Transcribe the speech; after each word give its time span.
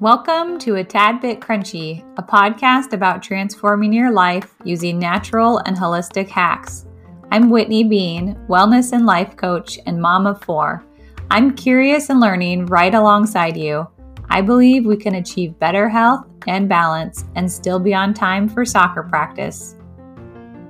Welcome 0.00 0.60
to 0.60 0.76
A 0.76 0.84
Tad 0.84 1.20
Bit 1.20 1.40
Crunchy, 1.40 2.04
a 2.18 2.22
podcast 2.22 2.92
about 2.92 3.20
transforming 3.20 3.92
your 3.92 4.12
life 4.12 4.54
using 4.62 4.96
natural 4.96 5.58
and 5.66 5.76
holistic 5.76 6.28
hacks. 6.28 6.86
I'm 7.32 7.50
Whitney 7.50 7.82
Bean, 7.82 8.36
wellness 8.48 8.92
and 8.92 9.06
life 9.06 9.36
coach 9.36 9.76
and 9.86 10.00
mom 10.00 10.28
of 10.28 10.40
four. 10.40 10.84
I'm 11.32 11.56
curious 11.56 12.10
and 12.10 12.20
learning 12.20 12.66
right 12.66 12.94
alongside 12.94 13.56
you. 13.56 13.88
I 14.30 14.40
believe 14.40 14.86
we 14.86 14.96
can 14.96 15.16
achieve 15.16 15.58
better 15.58 15.88
health 15.88 16.28
and 16.46 16.68
balance 16.68 17.24
and 17.34 17.50
still 17.50 17.80
be 17.80 17.92
on 17.92 18.14
time 18.14 18.48
for 18.48 18.64
soccer 18.64 19.02
practice. 19.02 19.74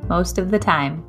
Most 0.08 0.38
of 0.38 0.50
the 0.50 0.58
time. 0.58 1.04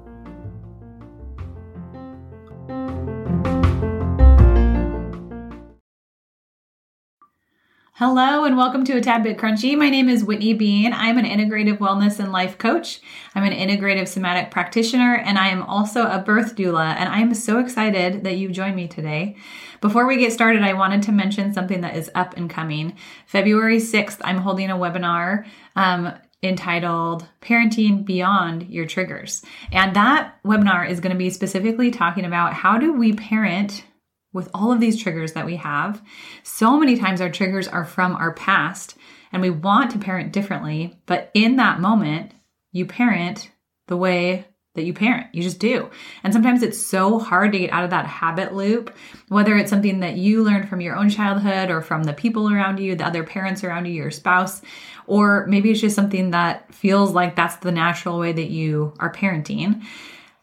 Hello 8.00 8.46
and 8.46 8.56
welcome 8.56 8.86
to 8.86 8.96
a 8.96 9.02
Tad 9.02 9.24
Bit 9.24 9.38
Crunchy. 9.38 9.78
My 9.78 9.90
name 9.90 10.08
is 10.08 10.24
Whitney 10.24 10.54
Bean. 10.54 10.94
I'm 10.94 11.18
an 11.18 11.26
integrative 11.26 11.80
wellness 11.80 12.18
and 12.18 12.32
life 12.32 12.58
coach. 12.58 13.02
I'm 13.36 13.44
an 13.44 13.52
integrative 13.52 14.08
somatic 14.08 14.52
practitioner 14.52 15.16
and 15.16 15.38
I 15.38 15.50
am 15.50 15.64
also 15.64 16.08
a 16.08 16.20
birth 16.20 16.56
doula. 16.56 16.96
And 16.96 17.10
I 17.10 17.20
am 17.20 17.34
so 17.34 17.60
excited 17.60 18.24
that 18.24 18.38
you 18.38 18.48
joined 18.52 18.78
me 18.78 18.88
today. 18.88 19.36
Before 19.82 20.08
we 20.08 20.16
get 20.16 20.32
started, 20.32 20.62
I 20.62 20.72
wanted 20.72 21.04
to 21.04 21.12
mention 21.12 21.52
something 21.52 21.82
that 21.82 21.98
is 21.98 22.10
up 22.16 22.38
and 22.38 22.50
coming. 22.50 22.96
February 23.26 23.80
6th, 23.80 24.20
I'm 24.22 24.38
holding 24.38 24.70
a 24.70 24.78
webinar. 24.78 25.46
Um, 25.76 26.14
entitled 26.42 27.28
Parenting 27.42 28.06
Beyond 28.06 28.70
Your 28.70 28.86
Triggers. 28.86 29.44
And 29.74 29.94
that 29.98 30.42
webinar 30.46 30.90
is 30.90 31.02
going 31.02 31.12
to 31.12 31.18
be 31.18 31.30
specifically 31.30 31.92
talking 31.92 32.24
about 32.24 32.54
how 32.54 32.78
do 32.78 32.94
we 32.94 33.12
parent 33.12 33.84
with 34.34 34.50
all 34.54 34.72
of 34.72 34.80
these 34.80 35.02
triggers 35.02 35.34
that 35.34 35.46
we 35.46 35.56
have. 35.56 36.02
So 36.44 36.78
many 36.78 36.98
times 36.98 37.22
our 37.22 37.30
triggers 37.30 37.68
are 37.68 37.86
from 37.86 38.16
our 38.16 38.34
past 38.34 38.96
and 39.32 39.42
we 39.42 39.50
want 39.50 39.92
to 39.92 40.00
parent 40.00 40.34
differently, 40.34 40.98
but 41.06 41.32
in 41.34 41.58
that 41.58 41.80
moment, 41.80 42.32
you 42.72 42.86
parent 42.86 43.52
the 43.88 43.98
way 43.98 44.46
that 44.76 44.84
you 44.84 44.94
parent. 44.94 45.28
You 45.34 45.42
just 45.42 45.60
do. 45.60 45.90
And 46.24 46.32
sometimes 46.32 46.62
it's 46.62 46.84
so 46.84 47.20
hard 47.20 47.52
to 47.52 47.60
get 47.60 47.72
out 47.72 47.84
of 47.84 47.90
that 47.90 48.06
habit 48.06 48.54
loop, 48.54 48.96
whether 49.28 49.58
it's 49.58 49.70
something 49.70 50.02
that 50.02 50.16
you 50.16 50.44
learned 50.44 50.70
from 50.70 50.80
your 50.80 50.96
own 50.96 51.10
childhood 51.10 51.70
or 51.70 51.82
from 51.82 52.04
the 52.04 52.14
people 52.14 52.52
around 52.52 52.80
you, 52.80 52.96
the 52.96 53.06
other 53.06 53.24
parents 53.24 53.64
around 53.64 53.86
you, 53.86 53.94
your 53.94 54.12
spouse, 54.12 54.62
or 55.08 55.46
maybe 55.48 55.72
it's 55.72 55.82
just 55.82 55.96
something 55.96 56.32
that 56.32 56.74
feels 56.74 57.12
like 57.12 57.36
that's 57.36 57.58
the 57.58 57.72
natural 57.72 58.20
way 58.20 58.32
that 58.32 58.50
you 58.50 58.94
are 59.00 59.12
parenting 59.12 59.84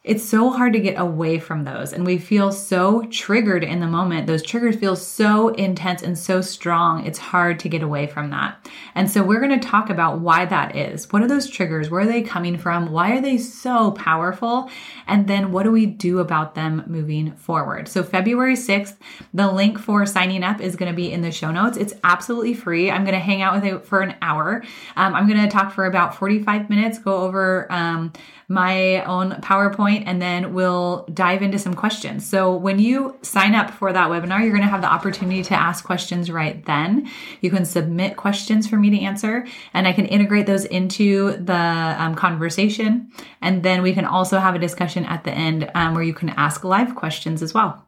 it's 0.06 0.22
so 0.22 0.50
hard 0.50 0.72
to 0.72 0.78
get 0.78 1.00
away 1.00 1.40
from 1.40 1.64
those. 1.64 1.92
And 1.92 2.06
we 2.06 2.16
feel 2.16 2.52
so 2.52 3.02
triggered 3.10 3.64
in 3.64 3.80
the 3.80 3.88
moment. 3.88 4.28
Those 4.28 4.42
triggers 4.42 4.76
feel 4.76 4.94
so 4.94 5.48
intense 5.48 6.00
and 6.00 6.16
so 6.16 6.40
strong. 6.40 7.04
It's 7.04 7.18
hard 7.18 7.58
to 7.60 7.68
get 7.68 7.82
away 7.82 8.06
from 8.06 8.30
that. 8.30 8.68
And 8.94 9.10
so 9.10 9.24
we're 9.24 9.40
going 9.40 9.58
to 9.58 9.68
talk 9.68 9.90
about 9.90 10.20
why 10.20 10.44
that 10.44 10.76
is. 10.76 11.12
What 11.12 11.22
are 11.22 11.28
those 11.28 11.50
triggers? 11.50 11.90
Where 11.90 12.02
are 12.02 12.06
they 12.06 12.22
coming 12.22 12.56
from? 12.56 12.92
Why 12.92 13.16
are 13.16 13.20
they 13.20 13.36
so 13.36 13.90
powerful? 13.90 14.70
And 15.08 15.26
then 15.26 15.50
what 15.50 15.64
do 15.64 15.72
we 15.72 15.86
do 15.86 16.20
about 16.20 16.54
them 16.54 16.84
moving 16.86 17.32
forward? 17.32 17.88
So 17.88 18.04
February 18.04 18.54
6th, 18.54 18.94
the 19.34 19.50
link 19.50 19.76
for 19.76 20.06
signing 20.06 20.44
up 20.44 20.60
is 20.60 20.76
going 20.76 20.90
to 20.90 20.96
be 20.96 21.10
in 21.10 21.22
the 21.22 21.32
show 21.32 21.50
notes. 21.50 21.76
It's 21.76 21.94
absolutely 22.04 22.54
free. 22.54 22.92
I'm 22.92 23.02
going 23.02 23.14
to 23.14 23.18
hang 23.18 23.42
out 23.42 23.56
with 23.56 23.64
you 23.64 23.80
for 23.80 24.02
an 24.02 24.14
hour. 24.22 24.62
Um, 24.94 25.16
I'm 25.16 25.26
going 25.26 25.42
to 25.42 25.48
talk 25.48 25.72
for 25.72 25.84
about 25.84 26.14
45 26.14 26.70
minutes, 26.70 27.00
go 27.00 27.16
over 27.16 27.66
um, 27.72 28.12
my 28.48 29.02
own 29.04 29.32
PowerPoint, 29.42 29.95
and 30.04 30.20
then 30.20 30.52
we'll 30.52 31.06
dive 31.12 31.42
into 31.42 31.58
some 31.58 31.74
questions. 31.74 32.26
So 32.26 32.54
when 32.54 32.78
you 32.78 33.16
sign 33.22 33.54
up 33.54 33.70
for 33.70 33.92
that 33.92 34.10
webinar, 34.10 34.40
you're 34.40 34.50
going 34.50 34.62
to 34.62 34.68
have 34.68 34.82
the 34.82 34.92
opportunity 34.92 35.42
to 35.44 35.54
ask 35.54 35.84
questions 35.84 36.30
right 36.30 36.64
then. 36.64 37.08
You 37.40 37.50
can 37.50 37.64
submit 37.64 38.16
questions 38.16 38.68
for 38.68 38.76
me 38.76 38.90
to 38.90 39.00
answer, 39.00 39.46
and 39.72 39.86
I 39.86 39.92
can 39.92 40.06
integrate 40.06 40.46
those 40.46 40.64
into 40.64 41.36
the 41.36 41.54
um, 41.54 42.14
conversation. 42.14 43.10
And 43.40 43.62
then 43.62 43.82
we 43.82 43.92
can 43.92 44.04
also 44.04 44.38
have 44.38 44.54
a 44.54 44.58
discussion 44.58 45.04
at 45.04 45.24
the 45.24 45.32
end 45.32 45.70
um, 45.74 45.94
where 45.94 46.04
you 46.04 46.14
can 46.14 46.30
ask 46.30 46.64
live 46.64 46.94
questions 46.94 47.42
as 47.42 47.54
well. 47.54 47.85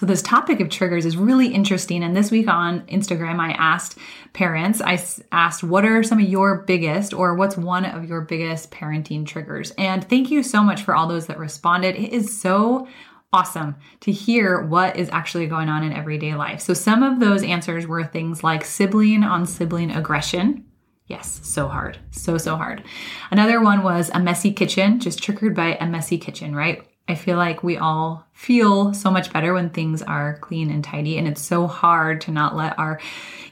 So, 0.00 0.06
this 0.06 0.22
topic 0.22 0.60
of 0.60 0.70
triggers 0.70 1.04
is 1.04 1.18
really 1.18 1.48
interesting. 1.48 2.02
And 2.02 2.16
this 2.16 2.30
week 2.30 2.48
on 2.48 2.86
Instagram, 2.86 3.38
I 3.38 3.50
asked 3.50 3.98
parents, 4.32 4.80
I 4.80 4.98
asked, 5.30 5.62
what 5.62 5.84
are 5.84 6.02
some 6.02 6.18
of 6.18 6.26
your 6.26 6.62
biggest 6.62 7.12
or 7.12 7.34
what's 7.34 7.58
one 7.58 7.84
of 7.84 8.06
your 8.06 8.22
biggest 8.22 8.70
parenting 8.70 9.26
triggers? 9.26 9.72
And 9.72 10.02
thank 10.02 10.30
you 10.30 10.42
so 10.42 10.62
much 10.62 10.84
for 10.84 10.94
all 10.94 11.06
those 11.06 11.26
that 11.26 11.38
responded. 11.38 11.96
It 11.96 12.14
is 12.14 12.40
so 12.40 12.88
awesome 13.30 13.76
to 14.00 14.10
hear 14.10 14.62
what 14.62 14.96
is 14.96 15.10
actually 15.10 15.46
going 15.46 15.68
on 15.68 15.84
in 15.84 15.92
everyday 15.92 16.34
life. 16.34 16.62
So, 16.62 16.72
some 16.72 17.02
of 17.02 17.20
those 17.20 17.42
answers 17.42 17.86
were 17.86 18.02
things 18.02 18.42
like 18.42 18.64
sibling 18.64 19.22
on 19.22 19.44
sibling 19.44 19.90
aggression. 19.90 20.64
Yes, 21.08 21.40
so 21.42 21.68
hard. 21.68 21.98
So, 22.10 22.38
so 22.38 22.56
hard. 22.56 22.84
Another 23.30 23.60
one 23.60 23.82
was 23.82 24.10
a 24.14 24.18
messy 24.18 24.54
kitchen, 24.54 24.98
just 24.98 25.22
triggered 25.22 25.54
by 25.54 25.74
a 25.74 25.86
messy 25.86 26.16
kitchen, 26.16 26.56
right? 26.56 26.89
I 27.10 27.16
feel 27.16 27.36
like 27.36 27.64
we 27.64 27.76
all 27.76 28.24
feel 28.32 28.94
so 28.94 29.10
much 29.10 29.32
better 29.32 29.52
when 29.52 29.70
things 29.70 30.00
are 30.00 30.38
clean 30.38 30.70
and 30.70 30.84
tidy. 30.84 31.18
And 31.18 31.26
it's 31.26 31.42
so 31.42 31.66
hard 31.66 32.20
to 32.22 32.30
not 32.30 32.54
let 32.54 32.78
our 32.78 33.00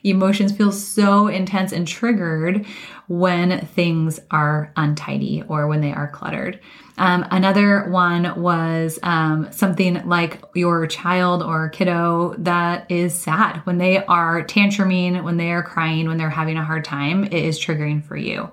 emotions 0.05 0.53
feel 0.53 0.71
so 0.71 1.27
intense 1.27 1.73
and 1.73 1.87
triggered 1.87 2.65
when 3.09 3.67
things 3.67 4.21
are 4.31 4.73
untidy 4.77 5.43
or 5.49 5.67
when 5.67 5.81
they 5.81 5.93
are 5.93 6.09
cluttered. 6.09 6.61
Um, 6.99 7.27
another 7.31 7.89
one 7.91 8.41
was 8.41 8.99
um, 9.03 9.49
something 9.51 10.07
like 10.07 10.43
your 10.55 10.87
child 10.87 11.43
or 11.43 11.69
kiddo 11.69 12.35
that 12.39 12.91
is 12.91 13.15
sad 13.15 13.59
when 13.67 13.79
they 13.79 14.05
are 14.05 14.45
tantruming, 14.45 15.23
when 15.23 15.37
they 15.37 15.51
are 15.51 15.63
crying, 15.63 16.07
when 16.07 16.17
they're 16.17 16.31
having 16.31 16.57
a 16.57 16.65
hard 16.65 16.85
time. 16.85 17.25
It 17.25 17.33
is 17.35 17.59
triggering 17.59 18.05
for 18.05 18.17
you. 18.17 18.51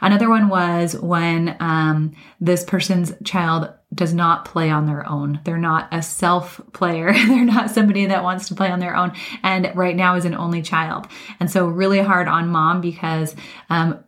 Another 0.00 0.28
one 0.28 0.48
was 0.48 0.94
when 0.98 1.56
um, 1.60 2.14
this 2.40 2.64
person's 2.64 3.12
child 3.24 3.72
does 3.96 4.14
not 4.14 4.44
play 4.44 4.70
on 4.70 4.86
their 4.86 5.08
own. 5.08 5.40
They're 5.44 5.58
not 5.58 5.88
a 5.92 6.02
self 6.02 6.60
player. 6.72 7.12
They're 7.26 7.44
not 7.44 7.70
somebody 7.70 8.06
that 8.06 8.22
wants 8.22 8.48
to 8.48 8.54
play 8.54 8.70
on 8.70 8.78
their 8.78 8.96
own. 8.96 9.12
And 9.42 9.72
right 9.74 9.96
now 9.96 10.16
is 10.16 10.24
an 10.24 10.34
only 10.34 10.62
child. 10.62 11.08
And 11.40 11.50
so 11.50 11.66
really 11.66 12.00
hard 12.00 12.28
on 12.28 12.48
mom 12.48 12.80
because, 12.80 13.34
um, 13.70 14.04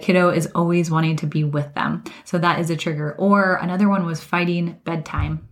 kiddo 0.00 0.30
is 0.30 0.48
always 0.54 0.90
wanting 0.90 1.16
to 1.16 1.26
be 1.26 1.44
with 1.44 1.72
them. 1.74 2.02
So 2.24 2.38
that 2.38 2.58
is 2.58 2.70
a 2.70 2.76
trigger. 2.76 3.14
Or 3.16 3.54
another 3.54 3.88
one 3.88 4.04
was 4.04 4.22
fighting 4.22 4.80
bedtime. 4.84 5.48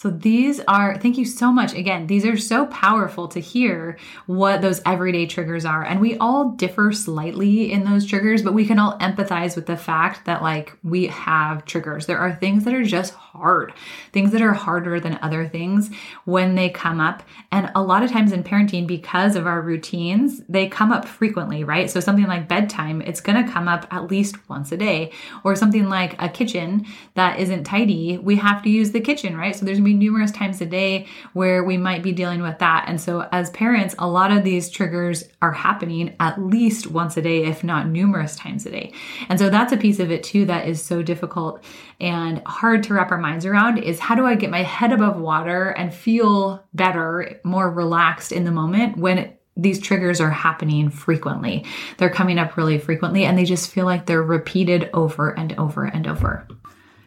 So 0.00 0.08
these 0.08 0.60
are, 0.66 0.96
thank 0.96 1.18
you 1.18 1.26
so 1.26 1.52
much. 1.52 1.74
Again, 1.74 2.06
these 2.06 2.24
are 2.24 2.38
so 2.38 2.64
powerful 2.68 3.28
to 3.28 3.38
hear 3.38 3.98
what 4.24 4.62
those 4.62 4.80
everyday 4.86 5.26
triggers 5.26 5.66
are. 5.66 5.84
And 5.84 6.00
we 6.00 6.16
all 6.16 6.52
differ 6.52 6.90
slightly 6.90 7.70
in 7.70 7.84
those 7.84 8.06
triggers, 8.06 8.40
but 8.40 8.54
we 8.54 8.64
can 8.64 8.78
all 8.78 8.96
empathize 8.98 9.56
with 9.56 9.66
the 9.66 9.76
fact 9.76 10.24
that 10.24 10.40
like 10.40 10.72
we 10.82 11.08
have 11.08 11.66
triggers. 11.66 12.06
There 12.06 12.16
are 12.16 12.34
things 12.34 12.64
that 12.64 12.72
are 12.72 12.82
just 12.82 13.12
hard, 13.12 13.74
things 14.10 14.32
that 14.32 14.40
are 14.40 14.54
harder 14.54 15.00
than 15.00 15.18
other 15.20 15.46
things 15.46 15.90
when 16.24 16.54
they 16.54 16.70
come 16.70 16.98
up. 16.98 17.22
And 17.52 17.70
a 17.74 17.82
lot 17.82 18.02
of 18.02 18.10
times 18.10 18.32
in 18.32 18.42
parenting, 18.42 18.86
because 18.86 19.36
of 19.36 19.46
our 19.46 19.60
routines, 19.60 20.40
they 20.48 20.66
come 20.66 20.92
up 20.92 21.06
frequently, 21.06 21.62
right? 21.62 21.90
So 21.90 22.00
something 22.00 22.26
like 22.26 22.48
bedtime, 22.48 23.02
it's 23.02 23.20
going 23.20 23.44
to 23.44 23.52
come 23.52 23.68
up 23.68 23.86
at 23.90 24.10
least 24.10 24.48
once 24.48 24.72
a 24.72 24.78
day. 24.78 25.12
Or 25.44 25.54
something 25.54 25.90
like 25.90 26.20
a 26.22 26.30
kitchen 26.30 26.86
that 27.16 27.38
isn't 27.38 27.64
tidy, 27.64 28.16
we 28.16 28.36
have 28.36 28.62
to 28.62 28.70
use 28.70 28.92
the 28.92 29.00
kitchen, 29.02 29.36
right? 29.36 29.54
So 29.54 29.66
there's 29.66 29.89
be 29.89 29.89
numerous 29.94 30.30
times 30.30 30.60
a 30.60 30.66
day 30.66 31.06
where 31.32 31.64
we 31.64 31.76
might 31.76 32.02
be 32.02 32.12
dealing 32.12 32.42
with 32.42 32.58
that. 32.58 32.84
And 32.88 33.00
so, 33.00 33.28
as 33.32 33.50
parents, 33.50 33.94
a 33.98 34.08
lot 34.08 34.32
of 34.32 34.44
these 34.44 34.70
triggers 34.70 35.24
are 35.42 35.52
happening 35.52 36.16
at 36.20 36.40
least 36.40 36.86
once 36.86 37.16
a 37.16 37.22
day, 37.22 37.44
if 37.44 37.64
not 37.64 37.88
numerous 37.88 38.36
times 38.36 38.66
a 38.66 38.70
day. 38.70 38.92
And 39.28 39.38
so, 39.38 39.50
that's 39.50 39.72
a 39.72 39.76
piece 39.76 39.98
of 39.98 40.10
it 40.10 40.22
too 40.22 40.44
that 40.46 40.68
is 40.68 40.82
so 40.82 41.02
difficult 41.02 41.64
and 42.00 42.42
hard 42.46 42.82
to 42.84 42.94
wrap 42.94 43.10
our 43.10 43.18
minds 43.18 43.44
around 43.44 43.78
is 43.78 44.00
how 44.00 44.14
do 44.14 44.26
I 44.26 44.34
get 44.34 44.50
my 44.50 44.62
head 44.62 44.92
above 44.92 45.20
water 45.20 45.70
and 45.70 45.92
feel 45.92 46.64
better, 46.72 47.40
more 47.44 47.70
relaxed 47.70 48.32
in 48.32 48.44
the 48.44 48.50
moment 48.50 48.96
when 48.96 49.18
it, 49.18 49.42
these 49.56 49.80
triggers 49.80 50.20
are 50.20 50.30
happening 50.30 50.88
frequently. 50.88 51.66
They're 51.98 52.08
coming 52.08 52.38
up 52.38 52.56
really 52.56 52.78
frequently 52.78 53.24
and 53.24 53.36
they 53.36 53.44
just 53.44 53.70
feel 53.70 53.84
like 53.84 54.06
they're 54.06 54.22
repeated 54.22 54.88
over 54.94 55.30
and 55.30 55.52
over 55.58 55.84
and 55.84 56.06
over. 56.06 56.46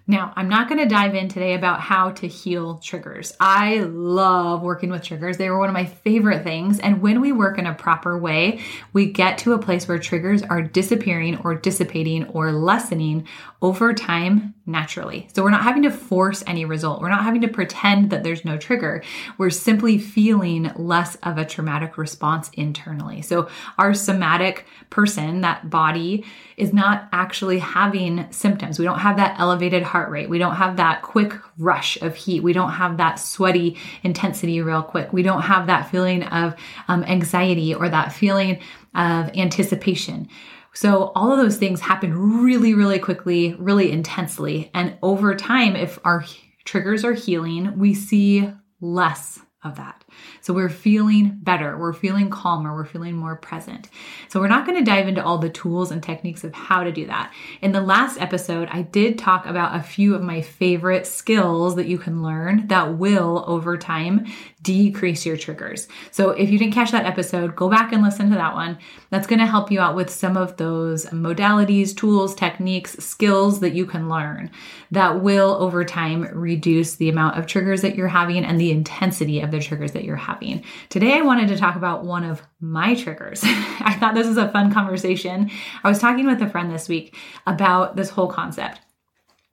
Now, 0.06 0.34
I'm 0.36 0.50
not 0.50 0.68
going 0.68 0.80
to 0.80 0.86
dive 0.86 1.16
in 1.16 1.30
today 1.30 1.54
about 1.54 1.80
how 1.80 2.12
to 2.12 2.28
heal 2.28 2.78
triggers. 2.80 3.34
I 3.40 3.80
love 3.80 4.62
working 4.62 4.90
with 4.90 5.04
triggers. 5.04 5.38
They 5.38 5.50
were 5.50 5.58
one 5.58 5.70
of 5.70 5.74
my 5.74 5.86
favorite 5.86 6.44
things. 6.44 6.80
And 6.80 7.02
when 7.02 7.22
we 7.22 7.32
work 7.32 7.58
in 7.58 7.66
a 7.66 7.74
proper 7.74 8.18
way, 8.18 8.60
we 8.92 9.06
get 9.06 9.38
to 9.40 9.54
a 9.54 9.60
place 9.60 9.88
where 9.88 9.98
triggers 9.98 10.44
are 10.44 10.62
disappearing 10.62 11.38
or 11.38 11.56
dissipating 11.56 12.28
or 12.28 12.52
lessening 12.52 13.28
over 13.62 13.94
time 13.94 14.54
naturally. 14.65 15.27
So 15.36 15.44
we're 15.44 15.50
not 15.50 15.63
having 15.63 15.83
to 15.83 15.92
force 15.92 16.42
any 16.48 16.63
result. 16.63 17.01
We're 17.01 17.10
not 17.10 17.24
having 17.24 17.42
to 17.42 17.50
pretend 17.50 18.12
that 18.12 18.24
there's 18.24 18.45
no 18.45 18.57
trigger. 18.57 19.04
We're 19.38 19.50
simply 19.50 19.98
feeling 19.98 20.71
less 20.77 21.15
of 21.24 21.38
a 21.38 21.45
traumatic 21.45 21.98
response 21.98 22.50
internally. 22.54 23.21
So 23.21 23.50
our 23.77 23.94
somatic 23.94 24.65
person, 24.89 25.42
that 25.42 25.69
body, 25.69 26.24
is 26.56 26.71
not 26.71 27.10
actually 27.12 27.60
having 27.60 28.25
symptoms. 28.31 28.80
We 28.80 28.86
don't 28.86 29.00
have 29.00 29.18
that 29.18 29.38
elevated 29.38 29.83
heart 29.83 30.10
rate. 30.10 30.30
We 30.30 30.38
don't 30.38 30.56
have 30.56 30.77
that 30.77 31.01
quick 31.01 31.33
rush 31.57 32.01
of 32.01 32.16
heat. 32.16 32.42
We 32.42 32.54
don't 32.54 32.71
have 32.71 32.98
that 32.98 33.16
sweaty 33.16 33.77
intensity 34.04 34.62
real 34.62 34.83
quick. 34.83 35.12
We 35.12 35.24
don't 35.24 35.42
have 35.42 35.68
that 35.68 35.92
feeling 35.92 36.24
of 36.24 36.56
um, 36.88 37.04
anxiety 37.04 37.74
or 37.74 37.89
that 37.89 38.13
feeling 38.13 38.59
of 38.95 39.30
anticipation. 39.36 40.30
So 40.74 41.12
all 41.16 41.31
of 41.31 41.38
those 41.38 41.58
things 41.58 41.81
happen 41.81 42.42
really, 42.44 42.74
really 42.74 43.00
quickly, 43.00 43.54
really 43.54 43.92
intensely. 43.92 44.72
And 44.74 44.98
over 45.02 45.36
time, 45.36 45.75
if 45.75 46.00
our 46.04 46.25
triggers 46.66 47.06
are 47.06 47.14
healing, 47.14 47.78
we 47.78 47.94
see 47.94 48.50
less 48.81 49.40
of 49.64 49.78
that. 49.78 50.04
So 50.42 50.54
we're 50.54 50.70
feeling 50.70 51.40
better, 51.42 51.78
we're 51.78 51.94
feeling 51.94 52.30
calmer, 52.30 52.75
we're 52.75 52.86
feeling 52.86 53.16
more 53.16 53.38
present. 53.38 53.90
So 54.28 54.40
we're 54.40 54.48
not 54.48 54.66
going 54.66 54.78
to 54.78 54.84
dive 54.84 55.08
into 55.08 55.24
all 55.24 55.38
the 55.38 55.50
tools 55.50 55.92
and 55.92 56.04
techniques 56.04 56.44
of 56.44 56.54
how 56.54 56.84
to 56.84 56.92
do 56.92 57.06
that. 57.08 57.34
In 57.62 57.72
the 57.72 57.81
last 57.81 58.19
episode, 58.19 58.68
I 58.72 58.81
did 58.81 59.18
talk 59.18 59.46
about 59.46 59.76
a 59.76 59.84
few 59.84 60.16
of 60.16 60.22
my 60.22 60.42
favorite 60.42 61.08
skills 61.08 61.76
that 61.78 61.88
you 61.88 61.98
can 61.98 62.22
learn 62.22 62.68
that 62.68 62.98
will 62.98 63.46
over 63.48 63.78
time 63.78 64.26
decrease 64.63 65.25
your 65.25 65.38
triggers. 65.38 65.88
So 66.12 66.31
if 66.31 66.50
you 66.50 66.57
didn't 66.57 66.74
catch 66.74 66.92
that 66.92 67.06
episode, 67.06 67.56
go 67.56 67.69
back 67.69 67.94
and 67.94 68.01
listen 68.01 68.30
to 68.30 68.36
that 68.36 68.56
one. 68.56 68.80
That's 69.10 69.27
going 69.27 69.39
to 69.39 69.45
help 69.45 69.71
you 69.71 69.80
out 69.80 69.95
with 69.95 70.10
some 70.10 70.38
of 70.38 70.57
those 70.57 71.06
modalities, 71.07 71.95
tools, 71.95 72.33
techniques, 72.33 72.94
skills 72.94 73.60
that 73.60 73.74
you 73.74 73.86
can 73.86 74.10
learn 74.10 74.50
that 74.92 75.21
will 75.21 75.51
over 75.60 75.83
time 75.83 76.24
reduce 76.33 76.95
the 76.95 77.10
amount 77.10 77.38
of 77.38 77.45
triggers 77.45 77.81
that 77.81 77.95
you're 77.95 78.07
having 78.07 78.44
and 78.44 78.60
the 78.60 78.71
intensity 78.71 79.42
of 79.42 79.51
the 79.51 79.60
triggers 79.60 79.92
that 79.92 80.04
you're 80.04 80.15
having. 80.15 80.63
Today, 80.89 81.18
I 81.18 81.21
wanted 81.21 81.50
to 81.50 81.57
talk 81.57 81.75
about 81.75 82.06
one 82.06 82.24
of 82.24 82.42
my 82.59 82.95
triggers. 82.95 83.42
I 83.45 83.95
thought 84.00 84.16
this 84.16 84.27
was 84.27 84.38
a 84.38 84.51
fun 84.51 84.74
conversation. 84.74 85.51
I 85.83 85.89
was 85.89 86.00
talking 86.00 86.25
with 86.25 86.42
a 86.42 86.50
friend 86.50 86.71
this 86.71 86.88
week 86.88 87.16
about 87.45 87.95
this 87.95 88.09
whole 88.09 88.27
concept. 88.27 88.80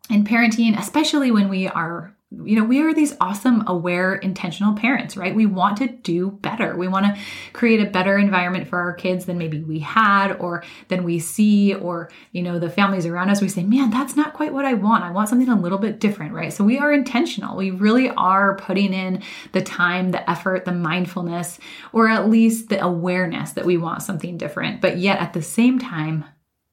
In 0.09 0.25
parenting, 0.25 0.79
especially 0.79 1.31
when 1.31 1.49
we 1.49 1.69
are 1.69 2.15
you 2.33 2.55
know, 2.55 2.63
we 2.63 2.81
are 2.81 2.95
these 2.95 3.17
awesome, 3.21 3.65
aware, 3.67 4.15
intentional 4.15 4.75
parents, 4.75 5.17
right? 5.17 5.35
We 5.35 5.47
want 5.47 5.79
to 5.79 5.89
do 5.89 6.31
better. 6.31 6.77
We 6.77 6.87
want 6.87 7.07
to 7.07 7.21
create 7.53 7.81
a 7.81 7.91
better 7.91 8.17
environment 8.17 8.69
for 8.69 8.79
our 8.79 8.93
kids 8.93 9.25
than 9.25 9.37
maybe 9.37 9.61
we 9.61 9.81
had 9.81 10.37
or 10.37 10.63
than 10.87 11.03
we 11.03 11.19
see, 11.19 11.75
or, 11.75 12.09
you 12.31 12.43
know, 12.43 12.61
the 12.61 12.71
families 12.71 13.05
around 13.05 13.31
us. 13.31 13.41
We 13.41 13.49
say, 13.49 13.65
man, 13.65 13.91
that's 13.91 14.15
not 14.15 14.33
quite 14.33 14.53
what 14.53 14.65
I 14.65 14.75
want. 14.75 15.03
I 15.03 15.11
want 15.11 15.29
something 15.29 15.49
a 15.49 15.61
little 15.61 15.79
bit 15.79 15.99
different, 15.99 16.33
right? 16.33 16.53
So 16.53 16.63
we 16.63 16.79
are 16.79 16.93
intentional. 16.93 17.57
We 17.57 17.73
really 17.73 18.11
are 18.11 18.55
putting 18.57 18.95
in 18.95 19.25
the 19.51 19.63
time, 19.63 20.13
the 20.13 20.31
effort, 20.31 20.65
the 20.65 20.73
mindfulness, 20.73 21.59
or 21.93 22.09
at 22.09 22.31
least 22.31 22.69
the 22.69 22.81
awareness 22.81 23.53
that 23.53 23.67
we 23.67 23.77
want 23.77 24.03
something 24.03 24.39
different. 24.39 24.81
But 24.81 24.99
yet 24.99 25.19
at 25.19 25.33
the 25.33 25.43
same 25.43 25.81
time, 25.81 26.25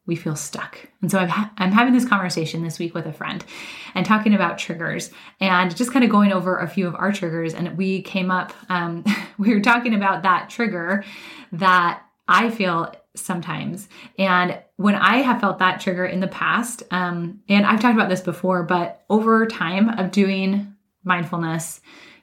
we 0.08 0.16
feel 0.16 0.36
stuck. 0.36 0.80
And 1.02 1.12
so 1.12 1.20
i 1.20 1.24
am 1.24 1.30
ha- 1.30 1.52
having 1.58 1.94
this 1.94 2.08
conversation 2.08 2.64
this 2.64 2.80
week 2.80 2.96
with 2.96 3.06
a 3.06 3.14
friend 3.14 3.46
and 3.94 4.06
talking 4.06 4.34
about 4.34 4.58
triggers 4.58 5.12
and 5.40 5.76
just 5.76 5.92
kind 5.92 6.04
of 6.04 6.10
going 6.10 6.32
over 6.32 6.58
a 6.58 6.68
few 6.68 6.88
of 6.88 6.96
our 6.96 7.12
triggers. 7.12 7.54
And 7.54 7.78
we 7.78 8.02
came 8.02 8.32
up, 8.32 8.54
um, 8.70 9.04
we 9.38 9.54
were 9.54 9.62
talking 9.62 9.94
about 9.94 10.24
that 10.24 10.50
trigger 10.50 11.04
that 11.52 12.02
I 12.28 12.50
feel 12.50 12.94
sometimes. 13.16 13.88
And 14.18 14.60
when 14.78 14.96
I 14.96 15.18
have 15.18 15.42
felt 15.42 15.60
that 15.60 15.82
trigger 15.82 16.06
in 16.06 16.22
the 16.22 16.28
past, 16.28 16.84
um, 16.92 17.42
and 17.50 17.66
I've 17.66 17.82
talked 17.82 17.96
about 17.96 18.10
this 18.10 18.22
before, 18.22 18.64
but 18.64 19.04
over 19.10 19.46
time 19.46 19.90
of 19.90 20.12
doing 20.12 20.74
mindfulness, 21.04 21.82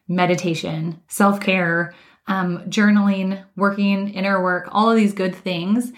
meditation, 0.08 1.00
self 1.08 1.40
care, 1.40 1.94
um, 2.26 2.60
journaling, 2.70 3.44
working, 3.56 4.10
inner 4.10 4.42
work, 4.42 4.68
all 4.70 4.90
of 4.90 4.96
these 4.96 5.12
good 5.12 5.34
things, 5.34 5.92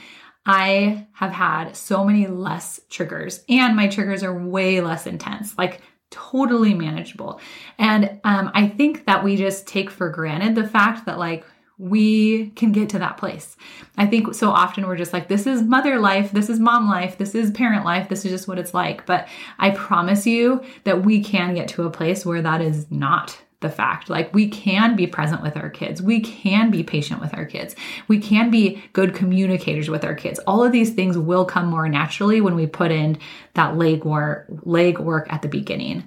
I 0.46 1.06
have 1.12 1.32
had 1.32 1.76
so 1.76 2.04
many 2.04 2.28
less 2.28 2.80
triggers, 2.88 3.44
and 3.48 3.74
my 3.74 3.88
triggers 3.88 4.22
are 4.22 4.46
way 4.46 4.80
less 4.80 5.06
intense, 5.06 5.58
like 5.58 5.82
totally 6.10 6.72
manageable. 6.72 7.40
And 7.78 8.20
um, 8.22 8.52
I 8.54 8.68
think 8.68 9.06
that 9.06 9.24
we 9.24 9.36
just 9.36 9.66
take 9.66 9.90
for 9.90 10.08
granted 10.08 10.54
the 10.54 10.68
fact 10.68 11.06
that, 11.06 11.18
like, 11.18 11.44
we 11.78 12.50
can 12.50 12.72
get 12.72 12.88
to 12.90 12.98
that 13.00 13.18
place. 13.18 13.54
I 13.98 14.06
think 14.06 14.34
so 14.34 14.50
often 14.50 14.86
we're 14.86 14.96
just 14.96 15.12
like, 15.12 15.28
this 15.28 15.46
is 15.46 15.60
mother 15.62 15.98
life, 15.98 16.32
this 16.32 16.48
is 16.48 16.58
mom 16.58 16.88
life, 16.88 17.18
this 17.18 17.34
is 17.34 17.50
parent 17.50 17.84
life, 17.84 18.08
this 18.08 18.24
is 18.24 18.30
just 18.30 18.48
what 18.48 18.58
it's 18.58 18.72
like. 18.72 19.04
But 19.04 19.28
I 19.58 19.70
promise 19.70 20.26
you 20.26 20.64
that 20.84 21.04
we 21.04 21.22
can 21.22 21.54
get 21.54 21.68
to 21.68 21.82
a 21.82 21.90
place 21.90 22.24
where 22.24 22.40
that 22.40 22.62
is 22.62 22.90
not 22.90 23.36
the 23.60 23.70
fact. 23.70 24.10
Like 24.10 24.34
we 24.34 24.48
can 24.48 24.96
be 24.96 25.06
present 25.06 25.42
with 25.42 25.56
our 25.56 25.70
kids. 25.70 26.02
We 26.02 26.20
can 26.20 26.70
be 26.70 26.82
patient 26.82 27.20
with 27.20 27.34
our 27.34 27.44
kids. 27.44 27.74
We 28.08 28.18
can 28.18 28.50
be 28.50 28.82
good 28.92 29.14
communicators 29.14 29.88
with 29.88 30.04
our 30.04 30.14
kids. 30.14 30.38
All 30.40 30.62
of 30.62 30.72
these 30.72 30.92
things 30.92 31.16
will 31.16 31.44
come 31.44 31.66
more 31.66 31.88
naturally 31.88 32.40
when 32.40 32.54
we 32.54 32.66
put 32.66 32.90
in 32.90 33.18
that 33.54 33.76
leg 33.76 34.04
work, 34.04 34.46
leg 34.62 34.98
work 34.98 35.26
at 35.32 35.42
the 35.42 35.48
beginning. 35.48 36.04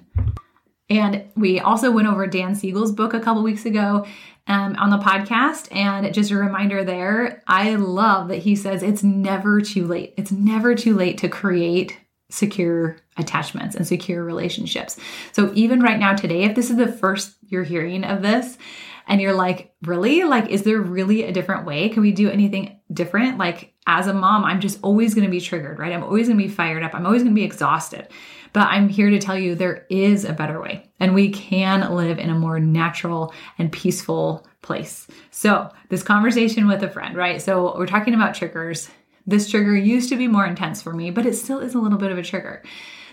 And 0.88 1.24
we 1.36 1.60
also 1.60 1.90
went 1.90 2.08
over 2.08 2.26
Dan 2.26 2.54
Siegel's 2.54 2.92
book 2.92 3.14
a 3.14 3.20
couple 3.20 3.42
weeks 3.44 3.64
ago 3.64 4.06
um, 4.48 4.74
on 4.76 4.90
the 4.90 4.98
podcast. 4.98 5.74
And 5.74 6.12
just 6.12 6.32
a 6.32 6.36
reminder 6.36 6.82
there, 6.82 7.42
I 7.46 7.76
love 7.76 8.28
that 8.28 8.38
he 8.38 8.56
says 8.56 8.82
it's 8.82 9.04
never 9.04 9.60
too 9.60 9.86
late. 9.86 10.14
It's 10.16 10.32
never 10.32 10.74
too 10.74 10.96
late 10.96 11.18
to 11.18 11.28
create 11.28 11.96
secure 12.30 12.96
attachments 13.20 13.76
and 13.76 13.86
secure 13.86 14.24
relationships. 14.24 14.98
So 15.32 15.52
even 15.54 15.80
right 15.80 15.98
now 15.98 16.14
today, 16.14 16.42
if 16.42 16.56
this 16.56 16.70
is 16.70 16.76
the 16.76 16.90
first 16.90 17.36
you're 17.42 17.64
hearing 17.64 18.04
of 18.04 18.22
this 18.22 18.58
and 19.06 19.20
you're 19.20 19.34
like, 19.34 19.74
really? 19.82 20.22
Like, 20.24 20.50
is 20.50 20.62
there 20.62 20.80
really 20.80 21.24
a 21.24 21.32
different 21.32 21.66
way? 21.66 21.88
Can 21.88 22.02
we 22.02 22.12
do 22.12 22.30
anything 22.30 22.80
different? 22.92 23.38
Like, 23.38 23.74
as 23.86 24.06
a 24.06 24.14
mom, 24.14 24.44
I'm 24.44 24.60
just 24.60 24.78
always 24.82 25.14
going 25.14 25.24
to 25.24 25.30
be 25.30 25.40
triggered, 25.40 25.78
right? 25.78 25.92
I'm 25.92 26.04
always 26.04 26.28
going 26.28 26.38
to 26.38 26.46
be 26.46 26.52
fired 26.52 26.84
up. 26.84 26.94
I'm 26.94 27.06
always 27.06 27.22
going 27.22 27.34
to 27.34 27.38
be 27.38 27.44
exhausted. 27.44 28.08
But 28.52 28.68
I'm 28.68 28.88
here 28.88 29.10
to 29.10 29.18
tell 29.18 29.38
you 29.38 29.54
there 29.54 29.86
is 29.90 30.24
a 30.24 30.32
better 30.32 30.60
way 30.60 30.90
and 30.98 31.14
we 31.14 31.30
can 31.30 31.94
live 31.94 32.18
in 32.18 32.30
a 32.30 32.34
more 32.34 32.60
natural 32.60 33.32
and 33.58 33.72
peaceful 33.72 34.46
place. 34.62 35.06
So, 35.30 35.70
this 35.88 36.02
conversation 36.02 36.68
with 36.68 36.82
a 36.82 36.90
friend, 36.90 37.16
right? 37.16 37.40
So, 37.40 37.76
we're 37.76 37.86
talking 37.86 38.14
about 38.14 38.34
triggers. 38.34 38.90
This 39.26 39.50
trigger 39.50 39.76
used 39.76 40.08
to 40.10 40.16
be 40.16 40.28
more 40.28 40.46
intense 40.46 40.82
for 40.82 40.92
me, 40.92 41.10
but 41.10 41.26
it 41.26 41.34
still 41.34 41.60
is 41.60 41.74
a 41.74 41.78
little 41.78 41.98
bit 41.98 42.12
of 42.12 42.18
a 42.18 42.22
trigger. 42.22 42.62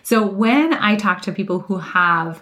So, 0.08 0.26
when 0.26 0.74
I 0.74 0.96
talk 0.96 1.24
to 1.24 1.34
people 1.34 1.60
who 1.60 1.80
have 1.80 2.42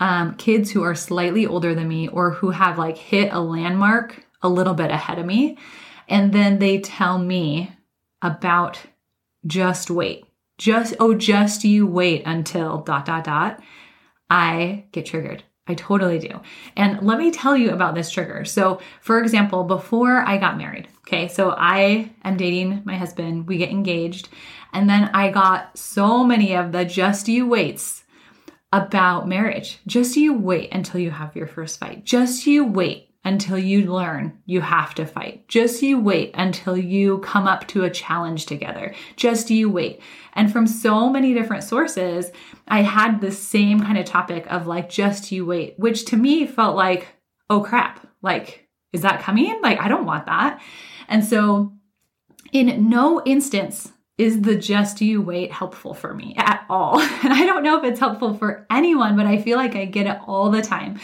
um, 0.00 0.34
kids 0.34 0.72
who 0.72 0.82
are 0.82 0.96
slightly 0.96 1.46
older 1.46 1.72
than 1.72 1.86
me 1.86 2.08
or 2.08 2.32
who 2.32 2.50
have 2.50 2.76
like 2.76 2.98
hit 2.98 3.32
a 3.32 3.38
landmark 3.38 4.26
a 4.42 4.48
little 4.48 4.74
bit 4.74 4.90
ahead 4.90 5.20
of 5.20 5.24
me, 5.24 5.56
and 6.08 6.32
then 6.32 6.58
they 6.58 6.80
tell 6.80 7.18
me 7.18 7.70
about 8.20 8.80
just 9.46 9.92
wait, 9.92 10.24
just, 10.58 10.96
oh, 10.98 11.14
just 11.14 11.62
you 11.62 11.86
wait 11.86 12.24
until 12.26 12.78
dot, 12.78 13.04
dot, 13.04 13.22
dot, 13.22 13.62
I 14.28 14.86
get 14.90 15.06
triggered. 15.06 15.44
I 15.66 15.74
totally 15.74 16.18
do. 16.18 16.40
And 16.76 17.00
let 17.06 17.18
me 17.18 17.30
tell 17.30 17.56
you 17.56 17.70
about 17.70 17.94
this 17.94 18.10
trigger. 18.10 18.44
So, 18.44 18.80
for 19.00 19.20
example, 19.20 19.64
before 19.64 20.18
I 20.18 20.36
got 20.36 20.58
married, 20.58 20.88
okay, 21.06 21.28
so 21.28 21.54
I 21.56 22.12
am 22.22 22.36
dating 22.36 22.82
my 22.84 22.96
husband, 22.96 23.48
we 23.48 23.56
get 23.56 23.70
engaged, 23.70 24.28
and 24.74 24.90
then 24.90 25.04
I 25.14 25.30
got 25.30 25.78
so 25.78 26.22
many 26.22 26.54
of 26.54 26.72
the 26.72 26.84
just 26.84 27.28
you 27.28 27.46
waits 27.46 28.04
about 28.72 29.28
marriage. 29.28 29.78
Just 29.86 30.16
you 30.16 30.34
wait 30.34 30.70
until 30.72 31.00
you 31.00 31.10
have 31.10 31.36
your 31.36 31.46
first 31.46 31.78
fight. 31.78 32.04
Just 32.04 32.46
you 32.46 32.64
wait 32.64 33.13
until 33.24 33.58
you 33.58 33.92
learn 33.92 34.38
you 34.44 34.60
have 34.60 34.94
to 34.94 35.06
fight. 35.06 35.48
Just 35.48 35.82
you 35.82 35.98
wait 35.98 36.32
until 36.34 36.76
you 36.76 37.18
come 37.18 37.46
up 37.46 37.66
to 37.68 37.84
a 37.84 37.90
challenge 37.90 38.46
together. 38.46 38.94
Just 39.16 39.50
you 39.50 39.70
wait. 39.70 40.00
And 40.34 40.52
from 40.52 40.66
so 40.66 41.08
many 41.08 41.32
different 41.32 41.64
sources, 41.64 42.30
I 42.68 42.82
had 42.82 43.20
the 43.20 43.32
same 43.32 43.80
kind 43.80 43.98
of 43.98 44.04
topic 44.04 44.46
of 44.50 44.66
like, 44.66 44.88
just 44.88 45.32
you 45.32 45.46
wait, 45.46 45.78
which 45.78 46.04
to 46.06 46.16
me 46.16 46.46
felt 46.46 46.76
like, 46.76 47.08
oh 47.48 47.60
crap, 47.60 48.06
like, 48.22 48.68
is 48.92 49.02
that 49.02 49.22
coming? 49.22 49.60
Like, 49.62 49.80
I 49.80 49.88
don't 49.88 50.06
want 50.06 50.26
that. 50.26 50.60
And 51.08 51.24
so, 51.24 51.72
in 52.52 52.88
no 52.88 53.22
instance 53.24 53.90
is 54.16 54.42
the 54.42 54.54
just 54.54 55.00
you 55.00 55.20
wait 55.20 55.50
helpful 55.50 55.92
for 55.92 56.14
me 56.14 56.34
at 56.36 56.64
all. 56.68 57.00
And 57.24 57.32
I 57.32 57.46
don't 57.46 57.62
know 57.62 57.78
if 57.78 57.84
it's 57.84 58.00
helpful 58.00 58.34
for 58.34 58.66
anyone, 58.70 59.16
but 59.16 59.26
I 59.26 59.38
feel 59.38 59.56
like 59.56 59.74
I 59.74 59.86
get 59.86 60.06
it 60.06 60.18
all 60.26 60.50
the 60.50 60.62
time. 60.62 61.00